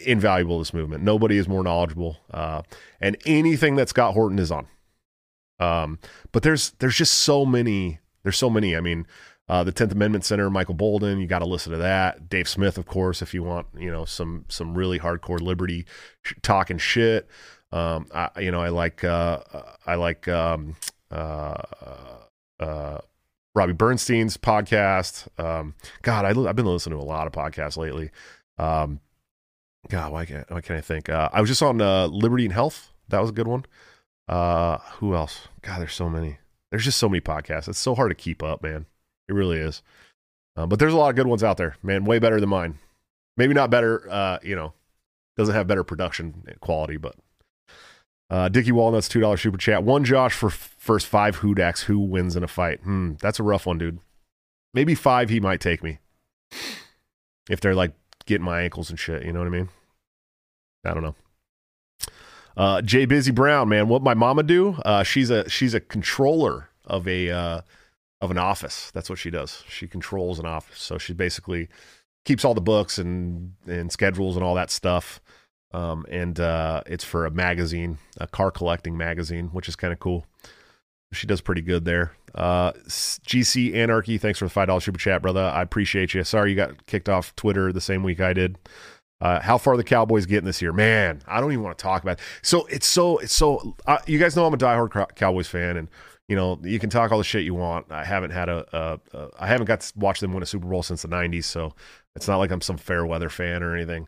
[0.05, 1.03] invaluable this movement.
[1.03, 2.61] Nobody is more knowledgeable, uh,
[2.99, 4.67] and anything that Scott Horton is on.
[5.59, 5.99] Um,
[6.31, 7.99] but there's there's just so many.
[8.23, 8.75] There's so many.
[8.75, 9.07] I mean,
[9.47, 11.19] uh, the Tenth Amendment Center, Michael Boldin.
[11.19, 12.29] You got to listen to that.
[12.29, 15.85] Dave Smith, of course, if you want, you know, some some really hardcore liberty
[16.21, 17.27] sh- talking shit.
[17.71, 19.39] Um, I, you know, I like uh,
[19.85, 20.75] I like um,
[21.11, 21.61] uh,
[22.59, 22.99] uh,
[23.55, 25.27] Robbie Bernstein's podcast.
[25.43, 28.11] Um, God, I, have been listening to a lot of podcasts lately.
[28.57, 28.99] Um,
[29.87, 31.09] God, why can't why can't I think?
[31.09, 32.91] Uh, I was just on uh, Liberty and Health.
[33.07, 33.65] That was a good one.
[34.27, 35.47] Uh, who else?
[35.61, 36.37] God, there's so many.
[36.69, 37.67] There's just so many podcasts.
[37.67, 38.85] It's so hard to keep up, man.
[39.27, 39.81] It really is.
[40.55, 42.03] Uh, but there's a lot of good ones out there, man.
[42.03, 42.77] Way better than mine.
[43.37, 44.07] Maybe not better.
[44.09, 44.73] Uh, you know,
[45.37, 47.15] doesn't have better production quality, but
[48.29, 49.83] uh, Dickie Walnuts, two dollars super chat.
[49.83, 51.83] One Josh for f- first five Hudaks.
[51.83, 52.81] Who wins in a fight?
[52.81, 53.99] Hmm, that's a rough one, dude.
[54.73, 55.29] Maybe five.
[55.29, 55.99] He might take me
[57.49, 57.93] if they're like
[58.29, 59.25] getting my ankles and shit.
[59.25, 59.69] You know what I mean?
[60.85, 61.15] I don't know.
[62.55, 64.75] Uh, Jay Busy Brown, man, what my mama do?
[64.85, 67.61] Uh, she's a she's a controller of a uh,
[68.21, 68.91] of an office.
[68.91, 69.63] That's what she does.
[69.67, 70.79] She controls an office.
[70.79, 71.67] So she basically
[72.25, 75.21] keeps all the books and and schedules and all that stuff
[75.71, 79.99] um, and uh, it's for a magazine, a car collecting magazine, which is kind of
[79.99, 80.25] cool.
[81.11, 82.13] She does pretty good there.
[82.35, 85.41] Uh, GC Anarchy, thanks for the five dollars super chat, brother.
[85.41, 86.23] I appreciate you.
[86.23, 88.57] Sorry you got kicked off Twitter the same week I did.
[89.21, 91.21] Uh, how far the Cowboys getting this year, man?
[91.27, 92.19] I don't even want to talk about.
[92.19, 92.25] It.
[92.41, 93.75] So it's so it's so.
[93.85, 95.89] Uh, you guys know I'm a diehard Cowboys fan, and
[96.27, 97.91] you know you can talk all the shit you want.
[97.91, 100.67] I haven't had a, a, a I haven't got to watch them win a Super
[100.67, 101.73] Bowl since the '90s, so
[102.15, 104.07] it's not like I'm some fair weather fan or anything.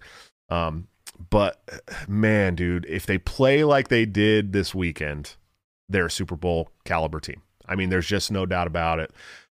[0.49, 0.87] Um,
[1.29, 1.61] but
[2.07, 5.35] man, dude, if they play like they did this weekend,
[5.91, 7.41] they're a Super Bowl caliber team.
[7.67, 9.11] I mean, there's just no doubt about it.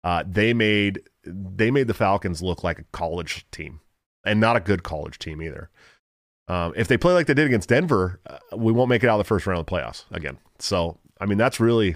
[0.04, 3.80] Uh, they made they made the Falcons look like a college team,
[4.26, 5.70] and not a good college team either.
[6.48, 9.20] Um, if they play like they did against Denver, uh, we won't make it out
[9.20, 10.38] of the first round of the playoffs again.
[10.60, 11.96] So, I mean, that's really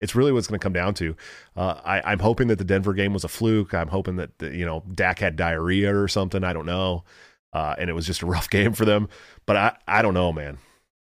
[0.00, 1.16] it's really what's going to come down to.
[1.56, 3.74] Uh, I, am hoping that the Denver game was a fluke.
[3.74, 6.44] I'm hoping that you know Dak had diarrhea or something.
[6.44, 7.04] I don't know,
[7.52, 9.08] uh, and it was just a rough game for them.
[9.46, 10.58] But I, I don't know, man.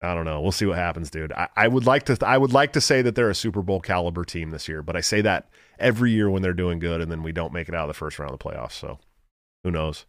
[0.02, 0.40] I don't know.
[0.42, 1.34] We'll see what happens, dude.
[1.34, 3.82] I, I would like to I would like to say that they're a Super Bowl
[3.82, 7.12] caliber team this year, but I say that every year when they're doing good, and
[7.12, 8.74] then we don't make it out of the first round of the playoffs.
[8.74, 9.00] So
[9.64, 10.06] who knows?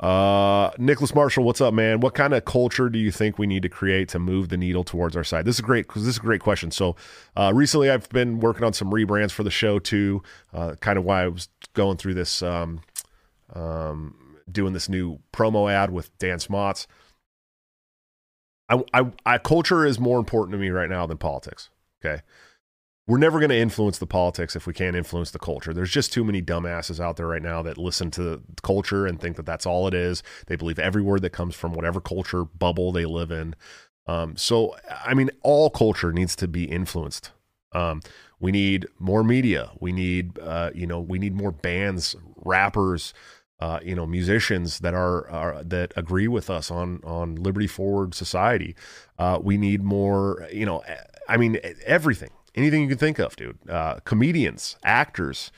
[0.00, 1.98] Uh, Nicholas Marshall, what's up, man?
[2.00, 4.84] What kind of culture do you think we need to create to move the needle
[4.84, 5.44] towards our side?
[5.44, 6.70] This is great because this is a great question.
[6.70, 6.94] So,
[7.36, 10.22] uh, recently I've been working on some rebrands for the show too.
[10.52, 12.80] Uh, kind of why I was going through this, um,
[13.54, 14.14] um,
[14.50, 16.86] doing this new promo ad with Dan Smots.
[18.68, 21.70] I, I, I, culture is more important to me right now than politics.
[22.04, 22.22] Okay
[23.08, 25.72] we're never going to influence the politics if we can't influence the culture.
[25.72, 29.36] There's just too many dumbasses out there right now that listen to culture and think
[29.36, 30.22] that that's all it is.
[30.46, 33.56] They believe every word that comes from whatever culture bubble they live in.
[34.06, 37.32] Um, so, I mean, all culture needs to be influenced.
[37.72, 38.02] Um,
[38.40, 39.70] we need more media.
[39.80, 43.14] We need, uh, you know, we need more bands, rappers,
[43.60, 48.14] uh, you know, musicians that are, are, that agree with us on on liberty forward
[48.14, 48.76] society.
[49.18, 50.82] Uh, we need more, you know,
[51.28, 53.58] I mean, everything anything you can think of, dude.
[53.68, 55.50] Uh, comedians, actors.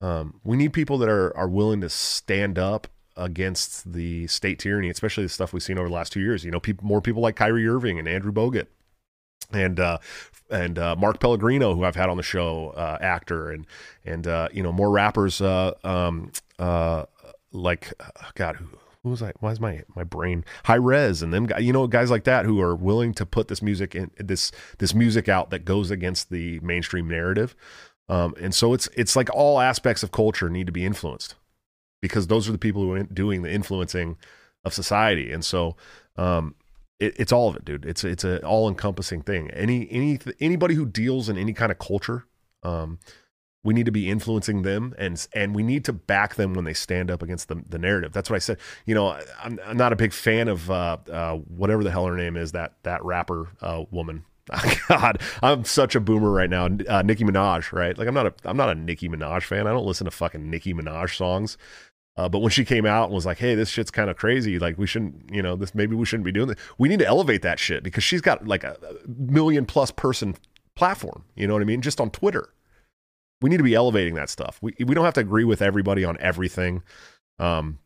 [0.00, 2.86] Um, we need people that are are willing to stand up
[3.16, 6.44] against the state tyranny, especially the stuff we've seen over the last two years.
[6.44, 8.66] You know, people, more people like Kyrie Irving and Andrew Bogut,
[9.52, 9.98] and uh,
[10.50, 13.66] and uh, Mark Pellegrino, who I've had on the show, uh, actor, and
[14.04, 16.30] and uh, you know more rappers uh, um,
[17.52, 17.92] like
[18.34, 18.66] God, who
[19.02, 19.32] who was I?
[19.40, 21.62] Why is my my brain Hi-Rez and them guys?
[21.62, 24.94] You know, guys like that who are willing to put this music in this this
[24.94, 27.54] music out that goes against the mainstream narrative.
[28.08, 31.34] Um, and so it's it's like all aspects of culture need to be influenced
[32.00, 34.16] because those are the people who are doing the influencing
[34.64, 35.32] of society.
[35.32, 35.76] And so
[36.16, 36.54] um,
[36.98, 37.84] it, it's all of it, dude.
[37.84, 39.50] It's it's an all encompassing thing.
[39.50, 42.24] Any any anybody who deals in any kind of culture.
[42.62, 42.98] Um,
[43.64, 46.74] we need to be influencing them and and we need to back them when they
[46.74, 49.92] stand up against the, the narrative that's what i said you know i'm, I'm not
[49.92, 53.48] a big fan of uh, uh, whatever the hell her name is that that rapper
[53.60, 54.24] uh, woman
[54.88, 58.34] god i'm such a boomer right now uh, nicki minaj right like i'm not a
[58.44, 61.58] i'm not a nicki minaj fan i don't listen to fucking nicki minaj songs
[62.16, 64.58] uh, but when she came out and was like, "Hey, this shit's kind of crazy.
[64.58, 66.56] Like, we shouldn't, you know, this maybe we shouldn't be doing this.
[66.76, 70.34] We need to elevate that shit because she's got like a million plus person
[70.74, 71.24] platform.
[71.36, 71.80] You know what I mean?
[71.80, 72.48] Just on Twitter
[73.40, 74.58] we need to be elevating that stuff.
[74.60, 76.82] We we don't have to agree with everybody on everything.
[77.38, 77.78] Um,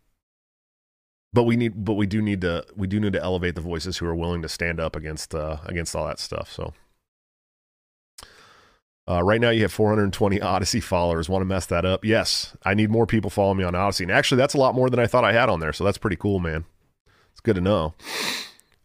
[1.33, 3.99] but we need but we do need to we do need to elevate the voices
[3.99, 6.53] who are willing to stand up against uh against all that stuff.
[6.53, 6.75] So
[9.09, 11.29] uh, right now, you have 420 Odysee followers.
[11.29, 12.05] Want to mess that up?
[12.05, 14.05] Yes, I need more people following me on Odysee.
[14.05, 15.73] And actually, that's a lot more than I thought I had on there.
[15.73, 16.65] So that's pretty cool, man.
[17.33, 17.95] It's good to know.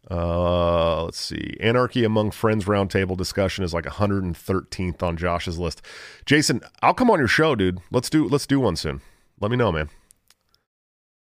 [0.09, 1.57] Uh, let's see.
[1.59, 5.81] Anarchy Among Friends roundtable discussion is like 113th on Josh's list.
[6.25, 7.79] Jason, I'll come on your show, dude.
[7.91, 9.01] Let's do let's do one soon.
[9.39, 9.89] Let me know, man.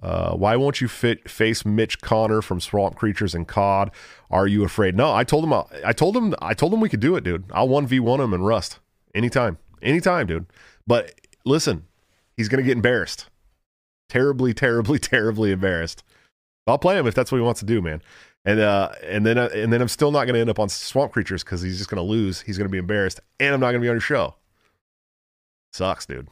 [0.02, 3.90] Uh, why won't you fit, face Mitch Connor from Swamp Creatures and COD?
[4.30, 4.98] Are you afraid?
[4.98, 5.54] No, I told him.
[5.54, 6.34] I told him.
[6.42, 7.46] I told him we could do it, dude.
[7.54, 8.80] I'll one v one him and Rust
[9.14, 10.48] anytime, anytime, dude.
[10.88, 11.14] But
[11.46, 11.86] listen,
[12.36, 13.28] he's gonna get embarrassed,
[14.10, 16.04] terribly, terribly, terribly embarrassed.
[16.66, 18.02] I'll play him if that's what he wants to do, man
[18.46, 20.70] and uh, and then uh, and then I'm still not going to end up on
[20.70, 22.42] Swamp Creatures because he's just going to lose.
[22.42, 24.36] He's going to be embarrassed, and I'm not going to be on your show.
[25.72, 26.28] Sucks, dude.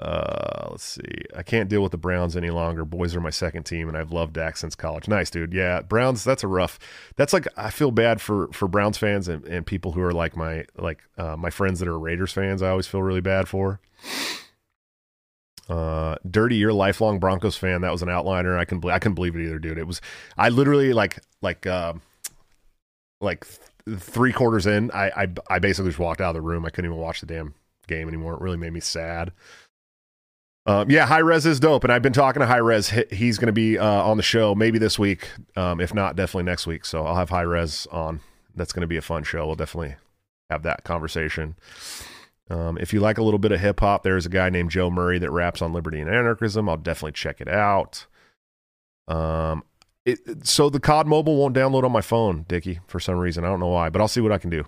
[0.00, 1.24] Uh, let's see.
[1.34, 2.84] I can't deal with the Browns any longer.
[2.84, 5.08] Boys are my second team, and I've loved Dak since college.
[5.08, 5.52] Nice, dude.
[5.52, 6.22] Yeah, Browns.
[6.22, 6.78] That's a rough.
[7.16, 10.36] That's like I feel bad for for Browns fans and, and people who are like
[10.36, 12.62] my like uh, my friends that are Raiders fans.
[12.62, 13.80] I always feel really bad for.
[15.68, 17.82] Uh, Dirty, you're a lifelong Broncos fan.
[17.82, 18.58] That was an outliner.
[18.58, 19.78] I can I couldn't believe it either, dude.
[19.78, 20.00] It was
[20.36, 21.94] I literally like like uh,
[23.20, 26.64] like th- three quarters in, I, I I basically just walked out of the room.
[26.64, 27.54] I couldn't even watch the damn
[27.86, 28.34] game anymore.
[28.34, 29.32] It really made me sad.
[30.66, 32.90] Um, yeah, Hi-Rez is dope, and I've been talking to Hi-Rez.
[33.10, 36.42] He's going to be uh, on the show maybe this week, um, if not, definitely
[36.42, 36.84] next week.
[36.84, 38.20] So I'll have Hi-Rez on.
[38.54, 39.46] That's going to be a fun show.
[39.46, 39.96] We'll definitely
[40.50, 41.56] have that conversation.
[42.50, 44.90] Um, if you like a little bit of hip hop, there's a guy named Joe
[44.90, 46.68] Murray that raps on liberty and anarchism.
[46.68, 48.06] I'll definitely check it out.
[49.06, 49.64] Um,
[50.04, 53.44] it, so the COD mobile won't download on my phone, Dickie, for some reason.
[53.44, 54.64] I don't know why, but I'll see what I can do.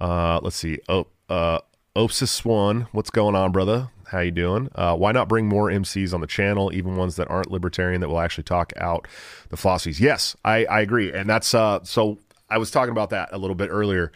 [0.00, 0.78] Uh, let's see.
[0.88, 1.60] Oh, uh,
[1.94, 3.90] Opsis Swan, what's going on, brother?
[4.06, 4.70] How you doing?
[4.74, 8.08] Uh, why not bring more MCs on the channel, even ones that aren't libertarian, that
[8.08, 9.06] will actually talk out
[9.50, 10.00] the philosophies?
[10.00, 12.18] Yes, I, I agree, and that's uh, so.
[12.52, 14.10] I was talking about that a little bit earlier.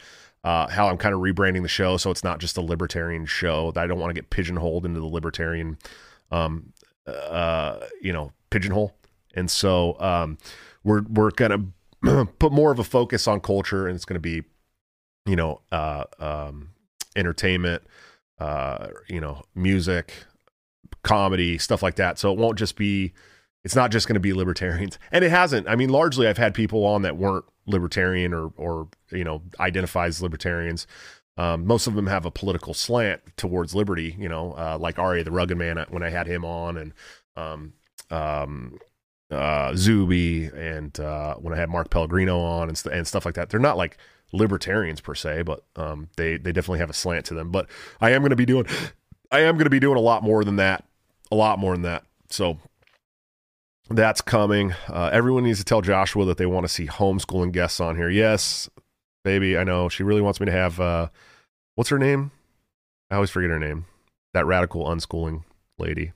[0.45, 3.73] Uh, how I'm kind of rebranding the show so it's not just a libertarian show.
[3.73, 5.79] That I don't want to get pigeonholed into the libertarian,
[6.31, 6.75] um,
[7.07, 8.93] uh, you know, pigeonhole.
[9.35, 10.37] And so um,
[10.85, 11.65] we're we're gonna
[12.39, 14.43] put more of a focus on culture, and it's to be,
[15.27, 16.71] you know, uh, um,
[17.17, 17.83] entertainment,
[18.39, 20.13] uh, you know, music,
[21.03, 22.19] comedy, stuff like that.
[22.19, 23.13] So it won't just be,
[23.65, 25.69] it's not just going to be libertarians, and it hasn't.
[25.69, 30.23] I mean, largely, I've had people on that weren't libertarian or or you know identifies
[30.23, 30.87] libertarians.
[31.37, 35.25] Um, most of them have a political slant towards liberty, you know, uh, like R.A.
[35.25, 36.93] the Rugged Man uh, when I had him on, and
[37.37, 37.73] um,
[38.11, 38.79] um,
[39.31, 43.35] uh, Zuby, and uh, when I had Mark Pellegrino on and, st- and stuff like
[43.35, 43.51] that.
[43.51, 43.99] They're not like
[44.33, 47.51] libertarians per se, but um, they they definitely have a slant to them.
[47.51, 47.69] But
[48.01, 48.67] I am going to be doing,
[49.33, 50.85] I am going to be doing a lot more than that,
[51.33, 52.05] a lot more than that.
[52.29, 52.59] So
[53.91, 54.73] that's coming.
[54.89, 58.09] Uh, everyone needs to tell Joshua that they want to see homeschooling guests on here.
[58.09, 58.69] Yes,
[59.25, 60.81] baby, I know she really wants me to have.
[60.81, 61.09] Uh,
[61.75, 62.31] what's her name?
[63.11, 63.87] I always forget her name.
[64.33, 65.45] That radical unschooling
[65.79, 66.13] lady.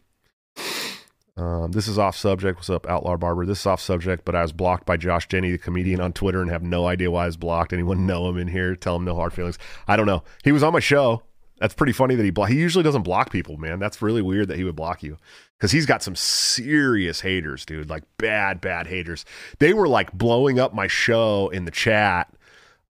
[1.37, 2.59] Um, this is off subject.
[2.59, 3.47] What's up, Outlaw Barber?
[3.47, 6.43] This is off subject, but I was blocked by Josh Jenny, the comedian, on Twitter,
[6.43, 7.73] and have no idea why I was blocked.
[7.73, 8.75] Anyone know him in here?
[8.75, 9.57] Tell him no hard feelings.
[9.87, 10.25] I don't know.
[10.43, 11.23] He was on my show.
[11.61, 12.49] That's pretty funny that he block.
[12.49, 13.79] He usually doesn't block people, man.
[13.79, 15.17] That's really weird that he would block you
[15.59, 17.91] because he's got some serious haters, dude.
[17.91, 19.25] Like bad, bad haters.
[19.59, 22.33] They were like blowing up my show in the chat.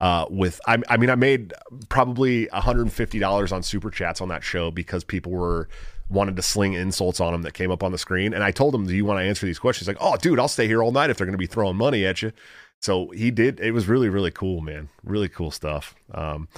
[0.01, 1.53] Uh, with I, I mean, I made
[1.89, 5.69] probably $150 on super chats on that show because people were
[6.11, 8.33] wanted to sling insults on him that came up on the screen.
[8.33, 9.87] And I told him, Do you want to answer these questions?
[9.87, 11.77] He's like, Oh, dude, I'll stay here all night if they're going to be throwing
[11.77, 12.33] money at you.
[12.81, 13.59] So he did.
[13.61, 14.89] It was really, really cool, man.
[15.03, 15.95] Really cool stuff.
[16.13, 16.49] Um,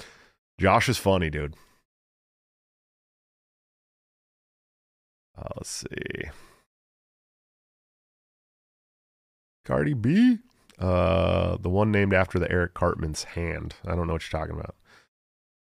[0.59, 1.55] Josh is funny, dude.
[5.41, 6.29] Uh, let's see.
[9.65, 10.39] Cardi B,
[10.79, 13.75] uh, the one named after the Eric Cartman's hand.
[13.85, 14.75] I don't know what you're talking about.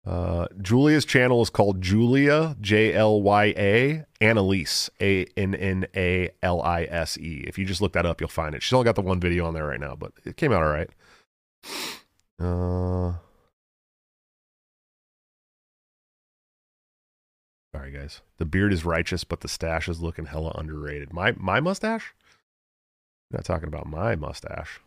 [0.06, 6.30] Uh, Julia's channel is called Julia J L Y A Annalise A N N A
[6.42, 7.44] L I S E.
[7.46, 8.62] If you just look that up, you'll find it.
[8.62, 10.70] She's only got the one video on there right now, but it came out all
[10.70, 10.88] right.
[12.38, 13.18] Uh,
[17.74, 18.20] sorry guys.
[18.38, 21.12] The beard is righteous, but the stash is looking hella underrated.
[21.12, 22.14] My my mustache?
[23.30, 24.80] You're not talking about my mustache.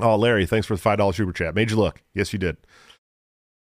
[0.00, 1.54] Oh, Larry, thanks for the five dollar super chat.
[1.54, 2.02] Made you look.
[2.14, 2.56] Yes, you did.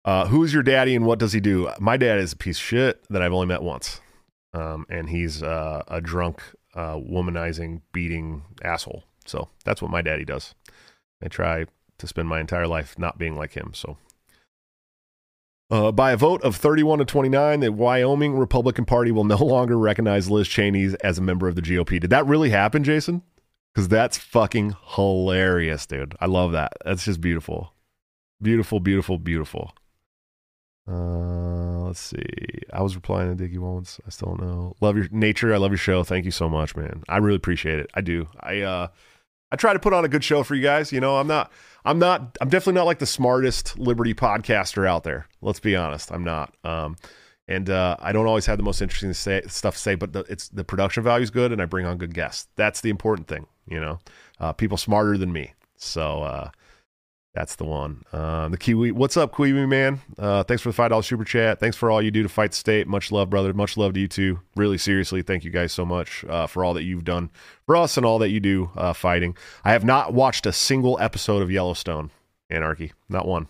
[0.06, 1.70] Uh, who is your daddy and what does he do?
[1.80, 4.02] My dad is a piece of shit that I've only met once,
[4.54, 6.42] um, and he's uh, a drunk,
[6.76, 9.04] uh, womanizing, beating asshole.
[9.26, 10.54] So that's what my daddy does.
[11.24, 11.66] I try
[11.98, 13.72] to spend my entire life not being like him.
[13.74, 13.98] So,
[15.70, 19.78] uh, by a vote of 31 to 29, the Wyoming Republican Party will no longer
[19.78, 22.00] recognize Liz Cheney as a member of the GOP.
[22.00, 23.22] Did that really happen, Jason?
[23.76, 26.16] because that's fucking hilarious, dude.
[26.22, 26.74] I love that.
[26.86, 27.74] That's just beautiful,
[28.42, 29.74] beautiful, beautiful, beautiful.
[30.88, 32.24] Uh, let's see.
[32.72, 34.00] I was replying to Diggy once.
[34.08, 34.76] I still don't know.
[34.80, 35.54] Love your nature.
[35.54, 36.04] I love your show.
[36.04, 37.04] Thank you so much, man.
[37.10, 37.90] I really appreciate it.
[37.94, 38.30] I do.
[38.40, 38.88] I uh,
[39.56, 40.92] I try to put on a good show for you guys.
[40.92, 41.50] You know, I'm not.
[41.86, 42.38] I'm not.
[42.42, 45.30] I'm definitely not like the smartest Liberty podcaster out there.
[45.42, 46.12] Let's be honest.
[46.12, 46.54] I'm not.
[46.66, 46.98] Um,
[47.48, 50.26] and uh, I don't always have the most interesting say, stuff to say, but the,
[50.28, 52.50] it's the production value is good, and I bring on good guests.
[52.58, 54.00] That's the important thing, you know.
[54.42, 56.50] Uh, people smarter than me, so uh,
[57.36, 58.04] that's the one.
[58.12, 60.02] Uh, the Kiwi, what's up, Kiwi man?
[60.18, 61.60] Uh, thanks for the five dollars super chat.
[61.60, 62.88] Thanks for all you do to fight the state.
[62.88, 63.54] Much love, brother.
[63.54, 64.40] Much love to you too.
[64.56, 67.30] Really, seriously, thank you guys so much uh, for all that you've done
[67.66, 69.36] for us and all that you do fighting.
[69.64, 72.10] I have not watched a single episode of Yellowstone
[72.50, 73.48] Anarchy, not one.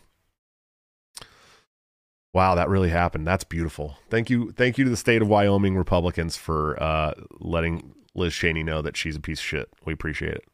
[2.34, 3.26] Wow, that really happened.
[3.26, 3.98] That's beautiful.
[4.10, 8.62] Thank you, thank you to the state of Wyoming Republicans for uh, letting Liz Cheney
[8.62, 9.70] know that she's a piece of shit.
[9.86, 10.46] We appreciate it.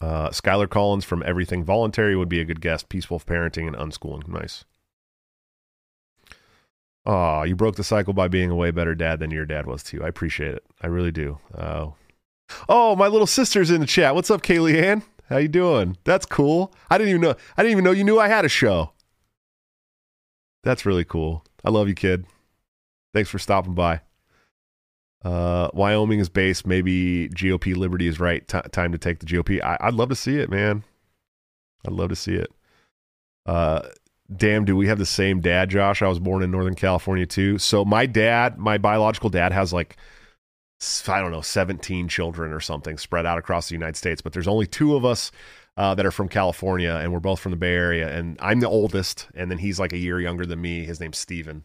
[0.00, 2.88] Uh, Skyler Collins from Everything Voluntary would be a good guest.
[2.88, 4.26] Peaceful parenting and unschooling.
[4.28, 4.64] Nice.
[7.06, 9.82] Oh, you broke the cycle by being a way better dad than your dad was
[9.84, 10.02] to you.
[10.02, 10.64] I appreciate it.
[10.82, 11.38] I really do.
[11.54, 11.88] Uh,
[12.68, 14.14] oh, my little sister's in the chat.
[14.14, 15.02] What's up, Kaylee Ann?
[15.28, 15.96] How you doing?
[16.04, 16.74] That's cool.
[16.90, 17.34] I didn't even know.
[17.56, 18.92] I didn't even know you knew I had a show.
[20.62, 21.44] That's really cool.
[21.64, 22.26] I love you, kid.
[23.14, 24.00] Thanks for stopping by.
[25.24, 26.66] Uh, Wyoming is based.
[26.66, 28.46] Maybe GOP Liberty is right.
[28.46, 29.60] T- time to take the GOP.
[29.62, 30.84] I- would love to see it, man.
[31.86, 32.50] I'd love to see it.
[33.46, 33.82] Uh,
[34.34, 36.02] damn, do we have the same dad, Josh?
[36.02, 37.58] I was born in Northern California too.
[37.58, 39.96] So my dad, my biological dad, has like
[41.08, 44.48] I don't know, 17 children or something spread out across the United States, but there's
[44.48, 45.30] only two of us
[45.76, 48.08] uh, that are from California, and we're both from the Bay Area.
[48.16, 50.84] And I'm the oldest, and then he's like a year younger than me.
[50.84, 51.64] His name's Steven.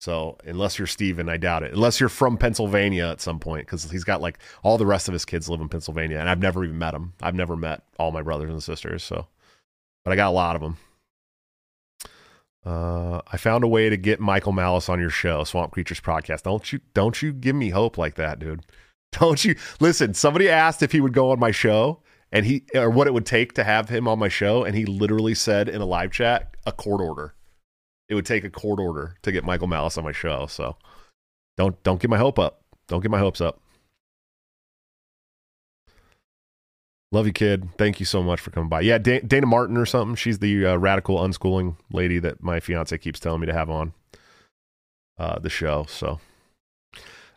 [0.00, 1.72] So unless you're Steven, I doubt it.
[1.72, 5.12] Unless you're from Pennsylvania at some point, because he's got like all the rest of
[5.12, 7.14] his kids live in Pennsylvania, and I've never even met him.
[7.22, 9.02] I've never met all my brothers and sisters.
[9.02, 9.26] So,
[10.04, 10.76] but I got a lot of them.
[12.64, 16.42] Uh, I found a way to get Michael Malice on your show, Swamp Creatures podcast.
[16.42, 18.66] Don't you don't you give me hope like that, dude.
[19.12, 20.14] Don't you listen?
[20.14, 23.24] Somebody asked if he would go on my show and he or what it would
[23.24, 26.54] take to have him on my show, and he literally said in a live chat
[26.66, 27.34] a court order.
[28.08, 30.46] It would take a court order to get Michael Malice on my show.
[30.46, 30.76] So
[31.56, 32.62] don't don't get my hope up.
[32.88, 33.60] Don't get my hopes up.
[37.12, 37.68] Love you, kid.
[37.78, 38.80] Thank you so much for coming by.
[38.80, 40.16] Yeah, Da- Dayna Martin or something.
[40.16, 43.92] She's the uh, radical unschooling lady that my fiance keeps telling me to have on
[45.16, 45.86] uh, the show.
[45.88, 46.20] So,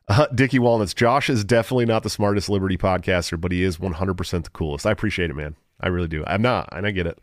[0.07, 0.95] uh, Dickie Walnuts.
[0.95, 4.87] Josh is definitely not the smartest Liberty podcaster, but he is 100% the coolest.
[4.87, 5.55] I appreciate it, man.
[5.79, 6.23] I really do.
[6.25, 7.19] I'm not, and I get it.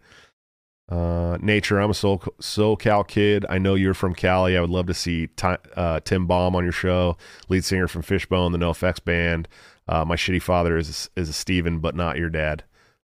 [0.88, 1.80] Uh, nature.
[1.80, 3.44] I'm a Soul SoCal kid.
[3.48, 4.56] I know you're from Cali.
[4.56, 7.16] I would love to see uh, Tim Baum on your show.
[7.48, 9.48] Lead singer from Fishbone, the NoFX band.
[9.88, 12.64] Uh, my shitty father is is a Steven, but not your dad.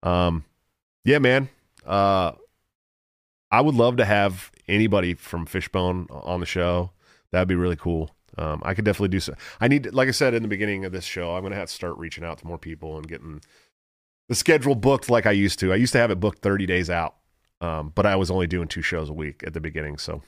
[0.03, 0.45] Um,
[1.03, 1.49] yeah, man.
[1.86, 2.34] Uh,
[3.51, 6.91] I would love to have anybody from Fishbone on the show.
[7.32, 8.11] That'd be really cool.
[8.38, 9.34] Um, I could definitely do so.
[9.61, 11.73] I need, like I said in the beginning of this show, I'm gonna have to
[11.73, 13.41] start reaching out to more people and getting
[14.28, 15.71] the schedule booked like I used to.
[15.71, 17.15] I used to have it booked 30 days out,
[17.66, 19.97] um, but I was only doing two shows a week at the beginning.
[19.97, 20.22] So,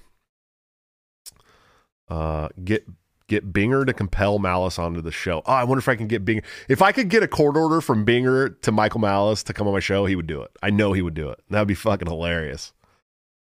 [2.10, 2.88] uh, get
[3.28, 5.44] get Binger to compel Malice onto the show.
[5.46, 6.44] Oh, I wonder if I can get Binger.
[6.68, 9.74] If I could get a court order from Binger to Michael Malice to come on
[9.74, 10.52] my show, he would do it.
[10.64, 11.40] I know he would do it.
[11.50, 12.74] That would be fucking hilarious.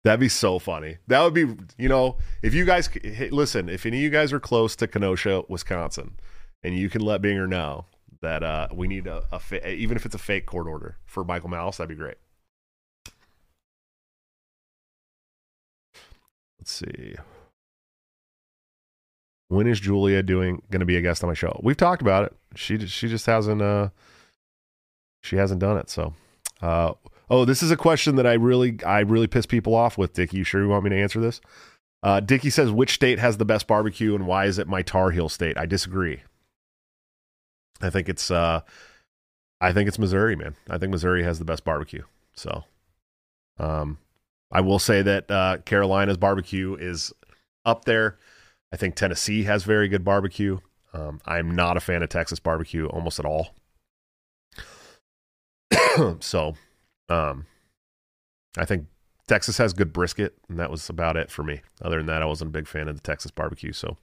[0.05, 0.99] That'd be so funny.
[1.09, 4.33] That would be, you know, if you guys hey, listen, if any of you guys
[4.33, 6.19] are close to Kenosha, Wisconsin,
[6.63, 7.87] and you can let Binger know
[8.23, 11.25] that uh, we need a, a fa- even if it's a fake court order for
[11.25, 12.17] Michael Malice, that'd be great.
[16.59, 17.15] Let's see.
[19.49, 21.59] When is Julia doing going to be a guest on my show?
[21.63, 22.37] We've talked about it.
[22.55, 23.91] She she just hasn't uh
[25.23, 25.89] she hasn't done it.
[25.89, 26.15] So,
[26.61, 26.93] uh
[27.31, 30.13] oh, this is a question that I really I really piss people off with.
[30.13, 31.41] Dickie, you sure you want me to answer this?
[32.01, 35.11] Uh, Dickie says, which state has the best barbecue and why is it my Tar
[35.11, 35.59] Heel state?
[35.59, 36.23] I disagree.
[37.81, 38.61] I think it's uh
[39.61, 40.55] I think it's Missouri, man.
[40.69, 42.05] I think Missouri has the best barbecue.
[42.35, 42.65] So,
[43.59, 43.99] um,
[44.51, 47.13] I will say that uh, Carolina's barbecue is
[47.65, 48.19] up there.
[48.73, 50.59] I think Tennessee has very good barbecue.
[50.93, 53.55] Um, I'm not a fan of Texas barbecue almost at all.
[56.21, 56.55] so,
[57.09, 57.47] um,
[58.57, 58.87] I think
[59.27, 61.61] Texas has good brisket, and that was about it for me.
[61.83, 63.73] Other than that, I wasn't a big fan of the Texas barbecue.
[63.73, 63.99] So,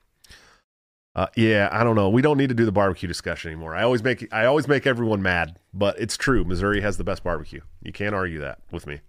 [1.15, 2.09] uh, yeah, I don't know.
[2.09, 3.75] We don't need to do the barbecue discussion anymore.
[3.75, 6.43] I always make I always make everyone mad, but it's true.
[6.43, 7.61] Missouri has the best barbecue.
[7.81, 8.99] You can't argue that with me.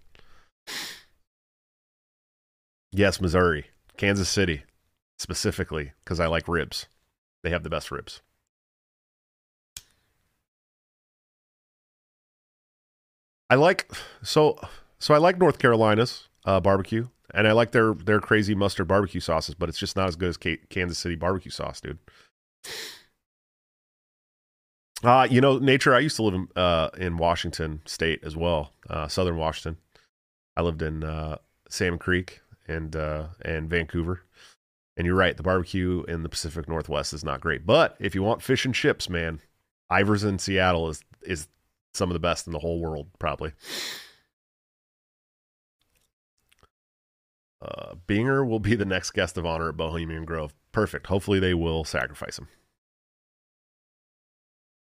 [2.91, 3.67] Yes, Missouri,
[3.97, 4.63] Kansas City,
[5.17, 6.87] specifically because I like ribs.
[7.43, 8.21] They have the best ribs.
[13.49, 13.89] I like
[14.21, 14.59] so
[14.99, 19.21] so I like North Carolina's uh, barbecue, and I like their their crazy mustard barbecue
[19.21, 21.99] sauces, but it's just not as good as K- Kansas City barbecue sauce, dude.
[25.03, 25.93] Uh, you know, nature.
[25.93, 29.77] I used to live in uh, in Washington State as well, uh, Southern Washington.
[30.55, 31.37] I lived in uh,
[31.69, 34.21] Salmon Creek and uh, and Vancouver.
[34.95, 37.65] And you're right, the barbecue in the Pacific Northwest is not great.
[37.65, 39.41] But if you want fish and chips, man,
[39.91, 41.47] Ivar's in Seattle is is
[41.93, 43.53] some of the best in the whole world, probably.
[47.61, 50.53] Uh, Binger will be the next guest of honor at Bohemian Grove.
[50.71, 51.07] Perfect.
[51.07, 52.47] Hopefully, they will sacrifice him.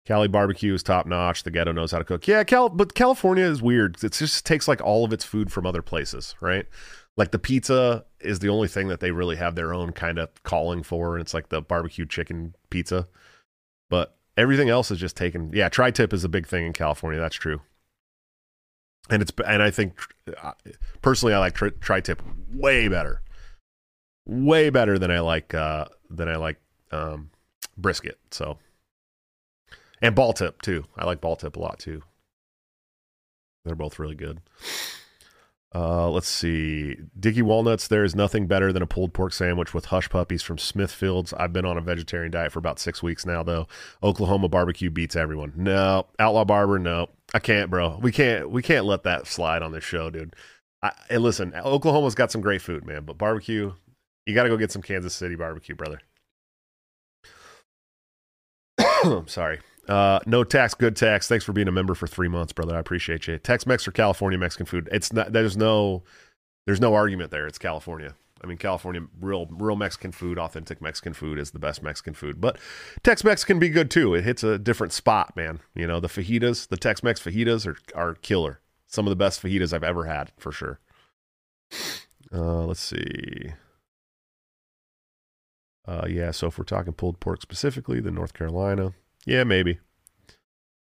[0.06, 1.44] Cali barbecue is top notch.
[1.44, 2.28] The ghetto knows how to cook.
[2.28, 4.04] Yeah, Cal, but California is weird.
[4.04, 6.66] It just takes like all of its food from other places, right?
[7.16, 10.30] Like the pizza is the only thing that they really have their own kind of
[10.44, 13.08] calling for, and it's like the barbecue chicken pizza.
[13.90, 15.52] But everything else is just taken.
[15.54, 17.20] Yeah, tri-tip is a big thing in California.
[17.20, 17.62] That's true.
[19.10, 20.00] And it's and I think
[21.02, 23.22] personally I like tri- tri-tip way better,
[24.26, 26.58] way better than I like uh, than I like
[26.92, 27.30] um,
[27.78, 28.18] brisket.
[28.32, 28.58] So
[30.02, 30.86] and ball tip too.
[30.98, 32.04] I like ball tip a lot too.
[33.66, 34.42] They're both really good.
[35.76, 36.98] Uh, let's see.
[37.20, 40.58] Dicky Walnuts, there is nothing better than a pulled pork sandwich with hush puppies from
[40.58, 41.34] Smithfields.
[41.38, 43.68] I've been on a vegetarian diet for about six weeks now, though.
[44.04, 45.54] Oklahoma barbecue beats everyone.
[45.56, 47.08] No, Outlaw Barber, no.
[47.34, 47.98] I can't, bro.
[48.02, 50.36] We can't we can't let that slide on this show, dude.
[50.84, 53.74] I, and listen, Oklahoma's got some great food, man, but barbecue,
[54.28, 56.02] you got to go get some Kansas City barbecue, brother.
[59.04, 59.60] I'm sorry.
[59.88, 61.28] Uh, no tax, good tax.
[61.28, 62.76] Thanks for being a member for three months, brother.
[62.76, 63.38] I appreciate you.
[63.38, 64.88] Tex Mex or California Mexican food?
[64.92, 65.34] It's not.
[65.34, 66.04] There's no.
[66.66, 67.46] There's no argument there.
[67.46, 68.16] It's California.
[68.44, 72.42] I mean, California, real, real Mexican food, authentic Mexican food is the best Mexican food.
[72.42, 72.58] But
[73.02, 74.14] Tex Mex can be good too.
[74.16, 75.62] It hits a different spot, man.
[75.76, 78.60] You know, the fajitas, the Tex Mex fajitas are are killer.
[78.88, 80.80] Some of the best fajitas I've ever had, for sure.
[82.32, 83.54] Uh, let's see.
[85.88, 88.94] Uh, yeah, so if we're talking pulled pork specifically, then North Carolina,
[89.26, 89.80] yeah, maybe.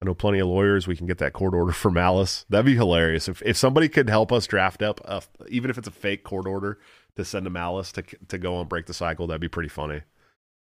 [0.01, 0.87] I know plenty of lawyers.
[0.87, 2.45] We can get that court order for malice.
[2.49, 5.89] That'd be hilarious if if somebody could help us draft up, a, even if it's
[5.89, 6.79] a fake court order,
[7.17, 9.27] to send to malice to to go and break the cycle.
[9.27, 10.03] That'd be pretty funny.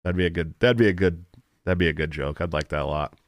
[0.03, 0.55] That'd be a good.
[0.61, 1.25] That'd be a good.
[1.65, 2.41] That'd be a good joke.
[2.41, 3.19] I'd like that a lot.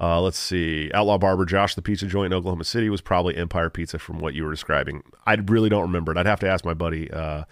[0.00, 0.90] Uh, let's see.
[0.94, 4.34] Outlaw Barber Josh, the pizza joint in Oklahoma City was probably Empire Pizza from what
[4.34, 5.04] you were describing.
[5.26, 6.18] I really don't remember it.
[6.18, 7.44] I'd have to ask my buddy, uh,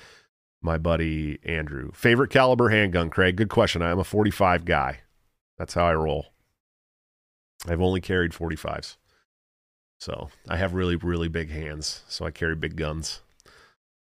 [0.62, 1.90] my buddy Andrew.
[1.92, 3.36] Favorite caliber handgun, Craig?
[3.36, 3.82] Good question.
[3.82, 5.00] I am a 45 guy.
[5.58, 6.26] That's how I roll.
[7.68, 8.96] I've only carried 45s.
[9.98, 12.02] So I have really, really big hands.
[12.08, 13.20] So I carry big guns.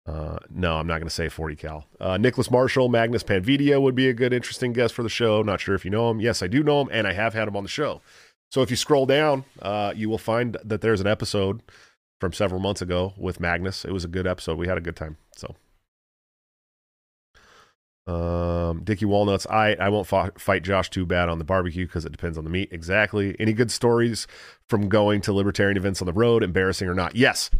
[0.06, 1.86] Uh, no, I'm not going to say 40 cal.
[2.00, 5.42] Uh, Nicholas Marshall, Magnus Panvidya would be a good, interesting guest for the show.
[5.42, 6.22] Not sure if you know him.
[6.22, 8.02] Yes, I do know him, and I have had him on the show.
[8.50, 11.62] So if you scroll down, uh, you will find that there's an episode
[12.20, 13.84] from several months ago with Magnus.
[13.84, 14.58] It was a good episode.
[14.58, 15.18] We had a good time.
[15.36, 15.56] So,
[18.08, 22.06] um, Dickie Walnuts, I, I won't fa- fight Josh too bad on the barbecue because
[22.06, 22.70] it depends on the meat.
[22.72, 23.36] Exactly.
[23.40, 24.28] Any good stories
[24.68, 27.16] from going to libertarian events on the road, embarrassing or not?
[27.16, 27.52] Yes.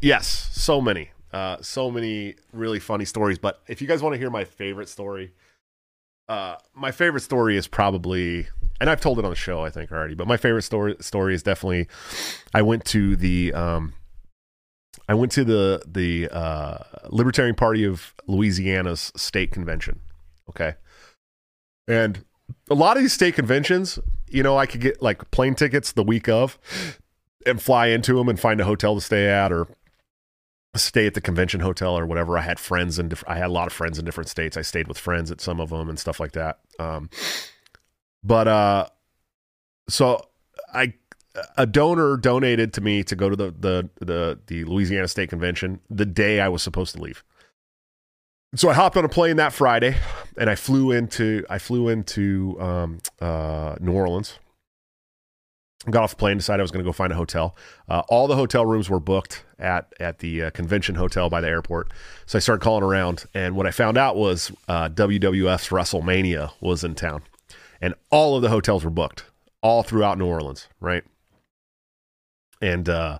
[0.00, 0.48] Yes.
[0.52, 1.10] So many.
[1.32, 3.38] Uh, so many really funny stories.
[3.38, 5.32] But if you guys want to hear my favorite story,
[6.28, 8.48] uh, my favorite story is probably,
[8.80, 10.14] and I've told it on the show, I think already.
[10.14, 11.88] But my favorite story story is definitely,
[12.52, 13.94] I went to the, um,
[15.12, 16.78] I went to the the uh,
[17.10, 20.00] Libertarian Party of Louisiana's state convention.
[20.48, 20.74] Okay,
[21.86, 22.24] and
[22.70, 23.98] a lot of these state conventions,
[24.30, 26.58] you know, I could get like plane tickets the week of
[27.44, 29.68] and fly into them and find a hotel to stay at or
[30.76, 32.38] stay at the convention hotel or whatever.
[32.38, 34.56] I had friends and I had a lot of friends in different states.
[34.56, 36.60] I stayed with friends at some of them and stuff like that.
[36.78, 37.10] Um,
[38.24, 38.86] but uh,
[39.90, 40.22] so
[40.72, 40.94] I
[41.56, 45.80] a donor donated to me to go to the the the the Louisiana State Convention
[45.88, 47.24] the day I was supposed to leave.
[48.54, 49.96] So I hopped on a plane that Friday
[50.36, 54.38] and I flew into I flew into um, uh, New Orleans.
[55.90, 57.56] Got off the plane decided i was going to go find a hotel.
[57.88, 61.48] Uh, all the hotel rooms were booked at at the uh, convention hotel by the
[61.48, 61.92] airport.
[62.26, 66.84] So i started calling around and what i found out was uh, wwf's wrestlemania was
[66.84, 67.22] in town.
[67.80, 69.24] And all of the hotels were booked
[69.62, 71.04] all throughout new orleans right
[72.62, 73.18] and uh,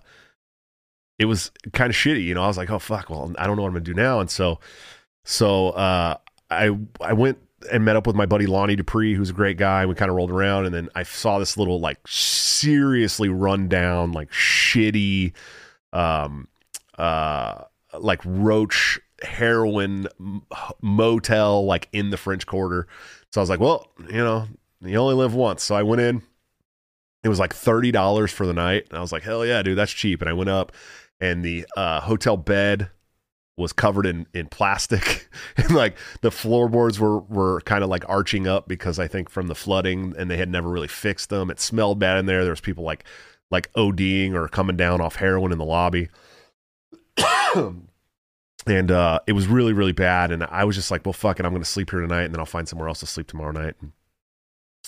[1.19, 3.55] it was kind of shitty you know i was like oh fuck well i don't
[3.55, 4.59] know what i'm to do now and so
[5.23, 6.17] so uh,
[6.49, 7.37] i i went
[7.71, 9.85] and met up with my buddy Lonnie Dupree, who's a great guy.
[9.85, 14.11] We kind of rolled around, and then I saw this little like seriously run down,
[14.11, 15.33] like shitty,
[15.91, 16.47] um,
[16.97, 17.63] uh,
[17.97, 20.07] like roach heroin
[20.81, 22.87] motel, like in the French Quarter.
[23.31, 24.47] So I was like, well, you know,
[24.81, 25.63] you only live once.
[25.63, 26.21] So I went in.
[27.23, 29.77] It was like thirty dollars for the night, and I was like, hell yeah, dude,
[29.77, 30.21] that's cheap.
[30.21, 30.73] And I went up,
[31.19, 32.89] and the uh, hotel bed
[33.57, 38.47] was covered in in plastic and like the floorboards were were kind of like arching
[38.47, 41.51] up because I think from the flooding and they had never really fixed them.
[41.51, 42.43] It smelled bad in there.
[42.43, 43.03] There was people like
[43.51, 46.09] like ODing or coming down off heroin in the lobby.
[48.65, 51.45] and uh, it was really really bad and I was just like, well fuck it,
[51.45, 53.51] I'm going to sleep here tonight and then I'll find somewhere else to sleep tomorrow
[53.51, 53.75] night.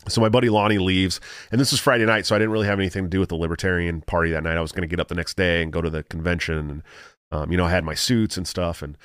[0.08, 1.20] So my buddy Lonnie leaves,
[1.52, 3.36] and this was Friday night, so I didn't really have anything to do with the
[3.36, 4.58] Libertarian Party that night.
[4.58, 6.84] I was going to get up the next day and go to the convention and
[7.32, 8.98] um, you know, I had my suits and stuff, and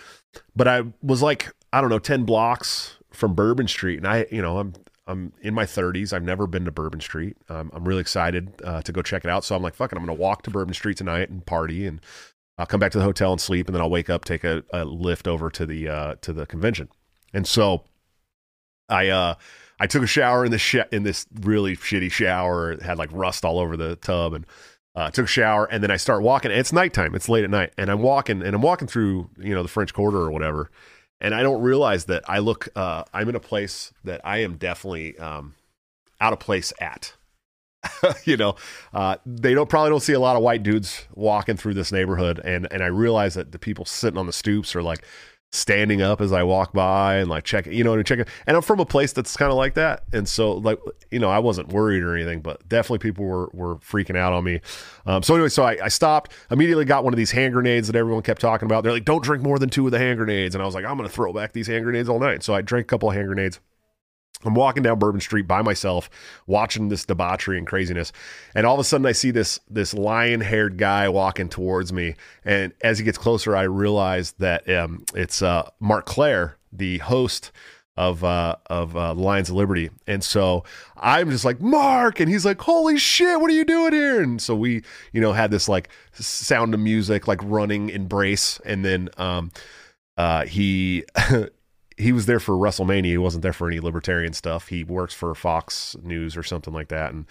[0.55, 4.43] but I was like, I don't know, ten blocks from Bourbon Street, and I, you
[4.43, 4.74] know, I'm
[5.07, 6.12] I'm in my 30s.
[6.12, 7.36] I've never been to Bourbon Street.
[7.49, 9.45] Um, I'm really excited uh, to go check it out.
[9.45, 12.01] So I'm like, fucking, I'm going to walk to Bourbon Street tonight and party, and
[12.59, 14.62] I'll come back to the hotel and sleep, and then I'll wake up, take a,
[14.72, 16.88] a lift over to the uh, to the convention.
[17.32, 17.84] And so
[18.88, 19.34] I uh,
[19.81, 22.72] I took a shower in this sh- in this really shitty shower.
[22.72, 24.47] It had like rust all over the tub, and
[24.95, 26.51] uh, took a shower, and then I start walking.
[26.51, 27.14] It's nighttime.
[27.14, 29.95] It's late at night, and I'm walking, and I'm walking through, you know, the French
[29.95, 30.70] Quarter or whatever,
[31.20, 32.68] and I don't realize that I look.
[32.76, 35.55] Uh, I'm in a place that I am definitely um,
[36.20, 37.14] out of place at.
[38.24, 38.57] you know,
[38.93, 42.39] uh, they don't probably don't see a lot of white dudes walking through this neighborhood,
[42.45, 45.07] and and I realize that the people sitting on the stoops are like
[45.53, 48.28] standing up as I walk by and like check, you know, and check it.
[48.46, 50.05] And I'm from a place that's kind of like that.
[50.12, 50.78] And so like,
[51.11, 54.44] you know, I wasn't worried or anything, but definitely people were, were freaking out on
[54.44, 54.61] me.
[55.07, 57.96] Um, so anyway, so I, I stopped, immediately got one of these hand grenades that
[57.96, 58.84] everyone kept talking about.
[58.84, 60.55] They're like, don't drink more than two of the hand grenades.
[60.55, 62.42] And I was like, I'm to throw back these hand grenades all night.
[62.42, 63.59] So I drank a couple of hand grenades.
[64.45, 66.09] I'm walking down Bourbon Street by myself,
[66.47, 68.11] watching this debauchery and craziness,
[68.55, 72.14] and all of a sudden I see this this lion haired guy walking towards me,
[72.45, 77.53] and as he gets closer, I realize that um, it's uh, Marc Clair, the host
[77.97, 80.64] of uh, of uh, Lions of Liberty, and so
[80.97, 84.41] I'm just like Marc, and he's like, "Holy shit, what are you doing here?" And
[84.41, 89.11] so we, you know, had this like sound of music, like running embrace, and then
[89.18, 89.51] um,
[90.16, 91.05] uh, he.
[92.01, 93.07] he was there for WrestleMania.
[93.07, 94.68] He wasn't there for any libertarian stuff.
[94.68, 97.26] He works for Fox News or something like that, and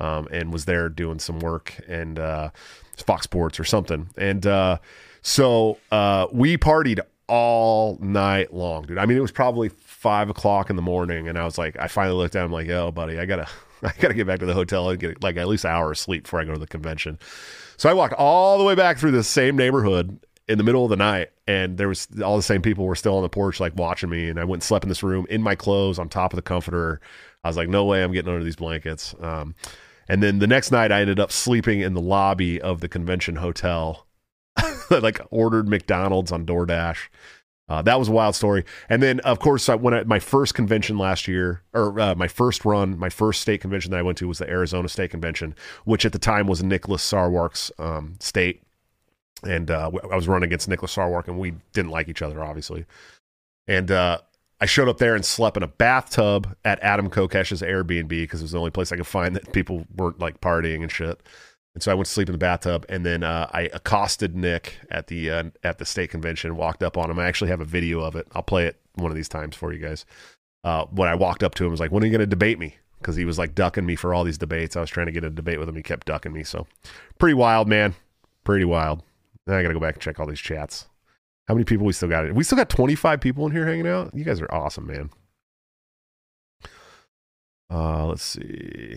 [0.00, 2.50] um, and was there doing some work and uh,
[2.96, 4.08] Fox Sports or something.
[4.16, 4.78] And uh,
[5.22, 8.98] so uh, we partied all night long, dude.
[8.98, 11.88] I mean, it was probably five o'clock in the morning, and I was like, I
[11.88, 12.46] finally looked down.
[12.46, 13.48] I'm like, oh, buddy, I gotta,
[13.82, 15.98] I gotta get back to the hotel and get like at least an hour of
[15.98, 17.18] sleep before I go to the convention.
[17.76, 20.18] So I walked all the way back through the same neighborhood
[20.48, 23.16] in the middle of the night and there was all the same people were still
[23.16, 25.42] on the porch like watching me and i went and slept in this room in
[25.42, 27.00] my clothes on top of the comforter.
[27.42, 29.14] I was like no way i'm getting under these blankets.
[29.20, 29.54] Um,
[30.08, 33.36] and then the next night i ended up sleeping in the lobby of the convention
[33.36, 34.06] hotel.
[34.90, 37.08] Like ordered mcdonald's on doordash.
[37.66, 38.64] Uh, that was a wild story.
[38.90, 42.28] And then of course I, went at my first convention last year or uh, my
[42.28, 45.54] first run my first state convention that i went to was the arizona state convention
[45.84, 48.63] which at the time was nicholas sarwark's um, state
[49.42, 52.86] and uh, I was running against Nicholas Sarwark, and we didn't like each other, obviously.
[53.66, 54.18] And uh,
[54.60, 58.44] I showed up there and slept in a bathtub at Adam Kokesh's Airbnb because it
[58.44, 61.20] was the only place I could find that people weren't like partying and shit.
[61.74, 64.78] And so I went to sleep in the bathtub, and then uh, I accosted Nick
[64.90, 66.56] at the uh, at the state convention.
[66.56, 67.18] Walked up on him.
[67.18, 68.28] I actually have a video of it.
[68.32, 70.06] I'll play it one of these times for you guys.
[70.62, 72.26] Uh, when I walked up to him, I was like, "When are you going to
[72.26, 74.76] debate me?" Because he was like ducking me for all these debates.
[74.76, 75.74] I was trying to get a debate with him.
[75.74, 76.44] He kept ducking me.
[76.44, 76.66] So
[77.18, 77.94] pretty wild, man.
[78.44, 79.02] Pretty wild.
[79.46, 80.86] Then I got to go back and check all these chats.
[81.46, 82.32] How many people we still got?
[82.32, 84.14] We still got 25 people in here hanging out.
[84.14, 85.10] You guys are awesome, man.
[87.70, 88.96] Uh, let's see.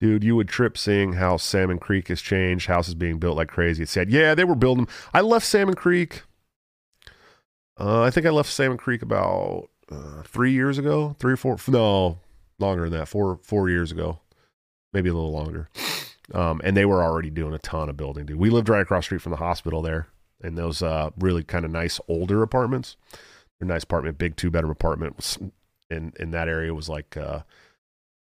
[0.00, 2.66] Dude, you would trip seeing how Salmon Creek has changed.
[2.66, 3.82] Houses being built like crazy.
[3.82, 4.88] It said, yeah, they were building.
[5.12, 6.22] I left Salmon Creek.
[7.78, 11.56] Uh, I think I left Salmon Creek about uh, three years ago, three or four.
[11.68, 12.18] No,
[12.58, 13.08] longer than that.
[13.08, 14.20] Four four years ago,
[14.92, 15.68] maybe a little longer.
[16.34, 18.38] Um, and they were already doing a ton of building, dude.
[18.38, 20.08] We lived right across street from the hospital there
[20.42, 22.96] in those uh, really kind of nice older apartments.
[23.60, 25.36] A nice apartment, big two bedroom apartment
[25.90, 27.40] in in that area was like uh,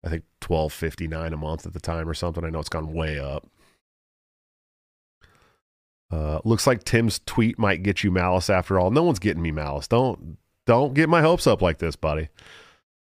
[0.05, 2.45] I think twelve fifty nine a month at the time or something.
[2.45, 3.47] I know it's gone way up.
[6.11, 8.91] Uh, looks like Tim's tweet might get you malice after all.
[8.91, 9.89] No one's getting me malice.
[9.89, 12.29] Don't don't get my hopes up like this, buddy.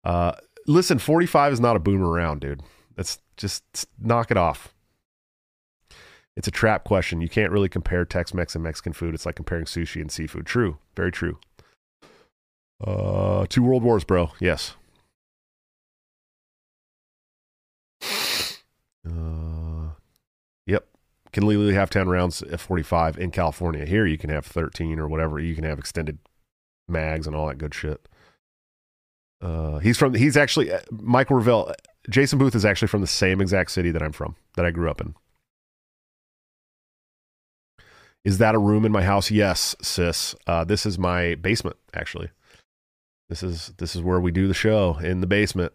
[0.03, 0.31] Uh,
[0.65, 2.63] listen, forty five is not a boomer around, dude.
[2.95, 4.73] That's just knock it off.
[6.35, 7.21] It's a trap question.
[7.21, 9.13] You can't really compare Tex Mex and Mexican food.
[9.15, 10.45] It's like comparing sushi and seafood.
[10.45, 10.77] True.
[10.95, 11.39] Very true.
[12.85, 14.31] Uh, two world wars, bro.
[14.39, 14.75] Yes.
[19.05, 19.91] Uh,
[20.65, 20.87] yep.
[21.33, 23.85] Can legally have 10 rounds at 45 in California.
[23.85, 25.39] Here you can have 13 or whatever.
[25.39, 26.19] You can have extended
[26.87, 28.07] mags and all that good shit.
[29.41, 31.73] Uh, he's from, he's actually, uh, Michael Revelle
[32.09, 34.89] Jason Booth is actually from the same exact city that I'm from, that I grew
[34.89, 35.15] up in.
[38.23, 39.31] Is that a room in my house?
[39.31, 40.35] Yes, sis.
[40.45, 42.29] Uh, this is my basement, actually.
[43.29, 45.71] This is this is where we do the show in the basement.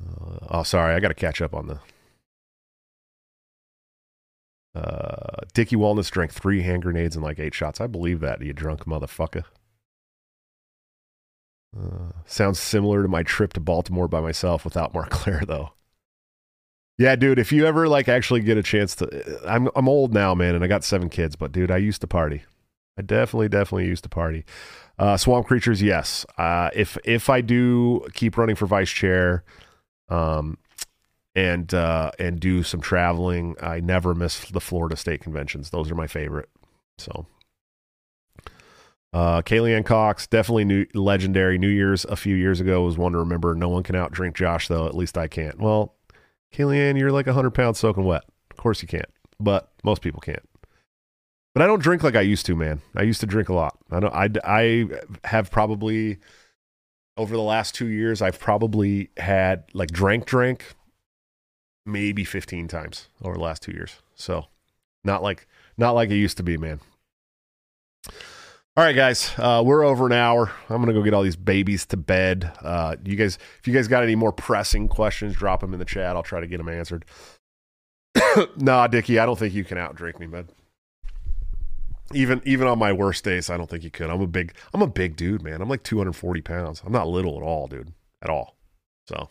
[0.00, 1.80] Uh, oh, sorry, I got to catch up on the.
[4.78, 7.80] Uh, Dickie Walnuts drank three hand grenades and like eight shots.
[7.80, 9.44] I believe that, you drunk motherfucker.
[11.78, 15.72] Uh, sounds similar to my trip to Baltimore by myself without Marc Clair, though.
[16.98, 17.38] Yeah, dude.
[17.38, 20.64] If you ever like actually get a chance to, I'm I'm old now, man, and
[20.64, 21.36] I got seven kids.
[21.36, 22.42] But dude, I used to party.
[22.98, 24.44] I definitely, definitely used to party.
[24.98, 26.26] Uh, swamp creatures, yes.
[26.36, 29.44] Uh, if if I do keep running for vice chair,
[30.08, 30.58] um,
[31.36, 35.70] and uh, and do some traveling, I never miss the Florida State conventions.
[35.70, 36.48] Those are my favorite.
[36.98, 37.26] So
[39.12, 41.58] uh, Cox, definitely new, legendary.
[41.58, 43.54] New Year's a few years ago was one to remember.
[43.54, 44.86] No one can outdrink Josh, though.
[44.86, 45.58] At least I can't.
[45.58, 45.94] Well,
[46.52, 48.24] Kayleigh you're like 100 pounds soaking wet.
[48.50, 49.08] Of course you can't,
[49.40, 50.46] but most people can't.
[51.54, 52.80] But I don't drink like I used to, man.
[52.94, 53.76] I used to drink a lot.
[53.90, 54.14] I don't.
[54.14, 54.86] I, I
[55.24, 56.18] have probably
[57.18, 60.76] over the last two years, I've probably had like drank drink
[61.84, 63.96] maybe 15 times over the last two years.
[64.14, 64.46] So
[65.04, 66.80] not like not like it used to be, man.
[68.78, 70.52] All right, guys, uh, we're over an hour.
[70.68, 72.52] I'm gonna go get all these babies to bed.
[72.62, 75.84] Uh, you guys, if you guys got any more pressing questions, drop them in the
[75.84, 76.14] chat.
[76.14, 77.04] I'll try to get them answered.
[78.56, 80.50] nah, Dickie, I don't think you can outdrink me, bud.
[82.14, 84.10] even even on my worst days, I don't think you could.
[84.10, 85.60] I'm a big I'm a big dude, man.
[85.60, 86.80] I'm like 240 pounds.
[86.86, 87.92] I'm not little at all, dude,
[88.22, 88.54] at all.
[89.08, 89.28] So,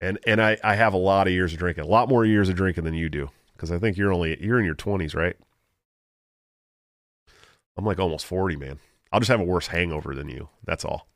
[0.00, 2.48] and and I I have a lot of years of drinking, a lot more years
[2.48, 5.36] of drinking than you do, because I think you're only you're in your 20s, right?
[7.76, 8.78] I'm like almost 40, man.
[9.12, 10.48] I'll just have a worse hangover than you.
[10.64, 11.08] That's all.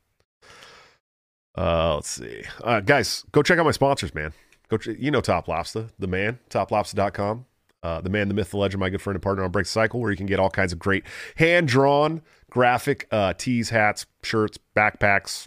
[1.57, 4.33] Uh, let's see, uh, guys, go check out my sponsors, man.
[4.69, 7.47] Go, ch- you know, Top Lobster, the man, toplobster.com.
[7.83, 9.71] Uh, the man, the myth, the legend, my good friend and partner on Break the
[9.71, 11.05] Cycle, where you can get all kinds of great
[11.37, 15.47] hand drawn graphic uh, tees, hats, shirts, backpacks.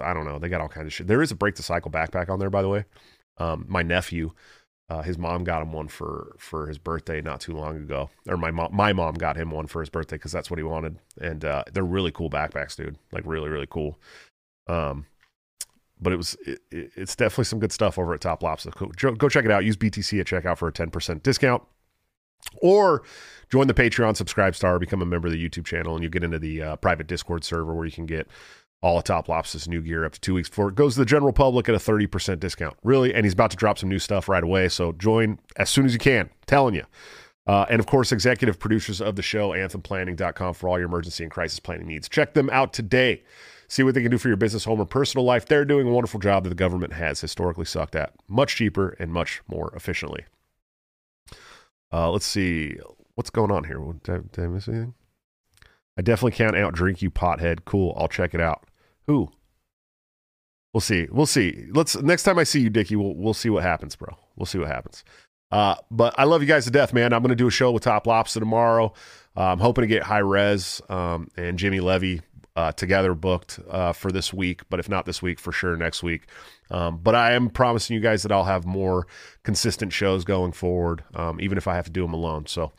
[0.00, 0.38] I don't know.
[0.38, 1.06] They got all kinds of shit.
[1.06, 2.84] There is a Break the Cycle backpack on there, by the way.
[3.38, 4.32] Um, my nephew,
[4.88, 8.36] uh, his mom got him one for for his birthday not too long ago, or
[8.36, 10.98] my mom, my mom got him one for his birthday because that's what he wanted,
[11.20, 12.96] and uh, they're really cool backpacks, dude.
[13.12, 13.98] Like really, really cool.
[14.68, 15.06] Um,
[16.00, 18.70] but it was it, it- it's definitely some good stuff over at Top Lobster.
[18.70, 19.64] Go, go check it out.
[19.64, 21.62] Use BTC at checkout for a ten percent discount,
[22.58, 23.02] or
[23.50, 26.22] join the Patreon, subscribe star, become a member of the YouTube channel, and you get
[26.22, 28.28] into the uh, private Discord server where you can get
[28.82, 31.06] all of Top Lobster's new gear up to two weeks before it goes to the
[31.06, 32.76] general public at a thirty percent discount.
[32.82, 34.68] Really, and he's about to drop some new stuff right away.
[34.68, 36.30] So join as soon as you can.
[36.46, 36.84] telling you.
[37.46, 41.30] Uh, and of course, executive producers of the show, anthemplanning.com, for all your emergency and
[41.30, 42.08] crisis planning needs.
[42.08, 43.22] Check them out today.
[43.68, 45.46] See what they can do for your business, home, or personal life.
[45.46, 48.12] They're doing a wonderful job that the government has historically sucked at.
[48.28, 50.24] Much cheaper and much more efficiently.
[51.92, 52.76] Uh, let's see.
[53.14, 53.80] What's going on here?
[54.02, 54.94] Did I, did I miss anything?
[55.96, 57.64] I definitely can't outdrink you, pothead.
[57.64, 57.94] Cool.
[57.98, 58.64] I'll check it out.
[59.06, 59.30] Who?
[60.74, 61.08] We'll see.
[61.10, 61.66] We'll see.
[61.70, 64.14] Let's next time I see you, Dickie, we'll we'll see what happens, bro.
[64.36, 65.04] We'll see what happens.
[65.50, 67.12] Uh, but I love you guys to death, man.
[67.12, 68.92] I'm going to do a show with Top Lobster tomorrow.
[69.36, 72.20] Uh, I'm hoping to get Hi-Rez um, and Jimmy Levy
[72.56, 76.02] uh, together booked uh, for this week, but if not this week, for sure next
[76.02, 76.26] week.
[76.70, 79.06] Um, but I am promising you guys that I'll have more
[79.44, 82.46] consistent shows going forward, um, even if I have to do them alone.
[82.46, 82.72] So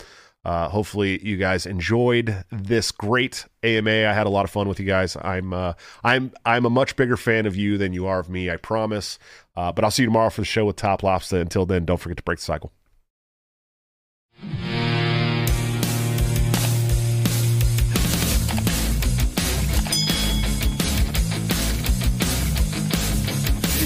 [0.47, 3.91] uh, hopefully you guys enjoyed this great AMA.
[3.91, 5.17] I had a lot of fun with you guys.
[5.21, 5.73] I'm uh,
[6.05, 8.49] I'm I'm a much bigger fan of you than you are of me.
[8.49, 9.19] I promise.
[9.57, 11.41] Uh, but I'll see you tomorrow for the show with Top Lobster.
[11.41, 12.71] Until then, don't forget to break the cycle.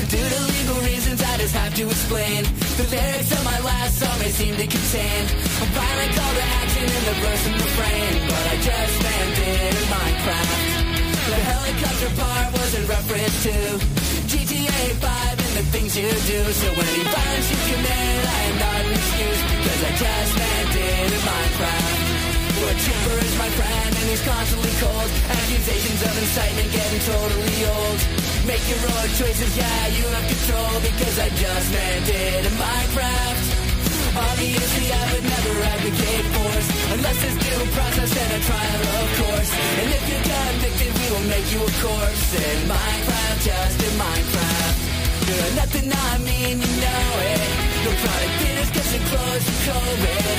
[0.10, 2.61] Due to legal reasons, I just have to explain.
[2.82, 6.82] The lyrics of my last song may seem to contain a violent call to action
[6.82, 10.60] in the verse and the refrain, but I just landed in Minecraft.
[11.30, 13.54] The helicopter part was in reference to
[14.34, 16.42] GTA 5 and the things you do.
[16.58, 21.22] So any violence you commit, I am not an excuse, cause I just landed in
[21.22, 22.02] Minecraft.
[22.66, 25.10] But Chipper is my friend and he's constantly cold.
[25.30, 28.31] Accusations of incitement getting totally old.
[28.52, 33.48] Make your own choices, yeah, you have control because I just landed in Minecraft.
[34.12, 39.52] Obviously, I would never advocate force unless there's due process and a trial, of course.
[39.56, 44.78] And if you're convicted, we will make you a corpse in Minecraft, just in Minecraft.
[45.32, 47.48] You're nothing I mean, you know it.
[47.88, 50.32] No product cause it closed for COVID.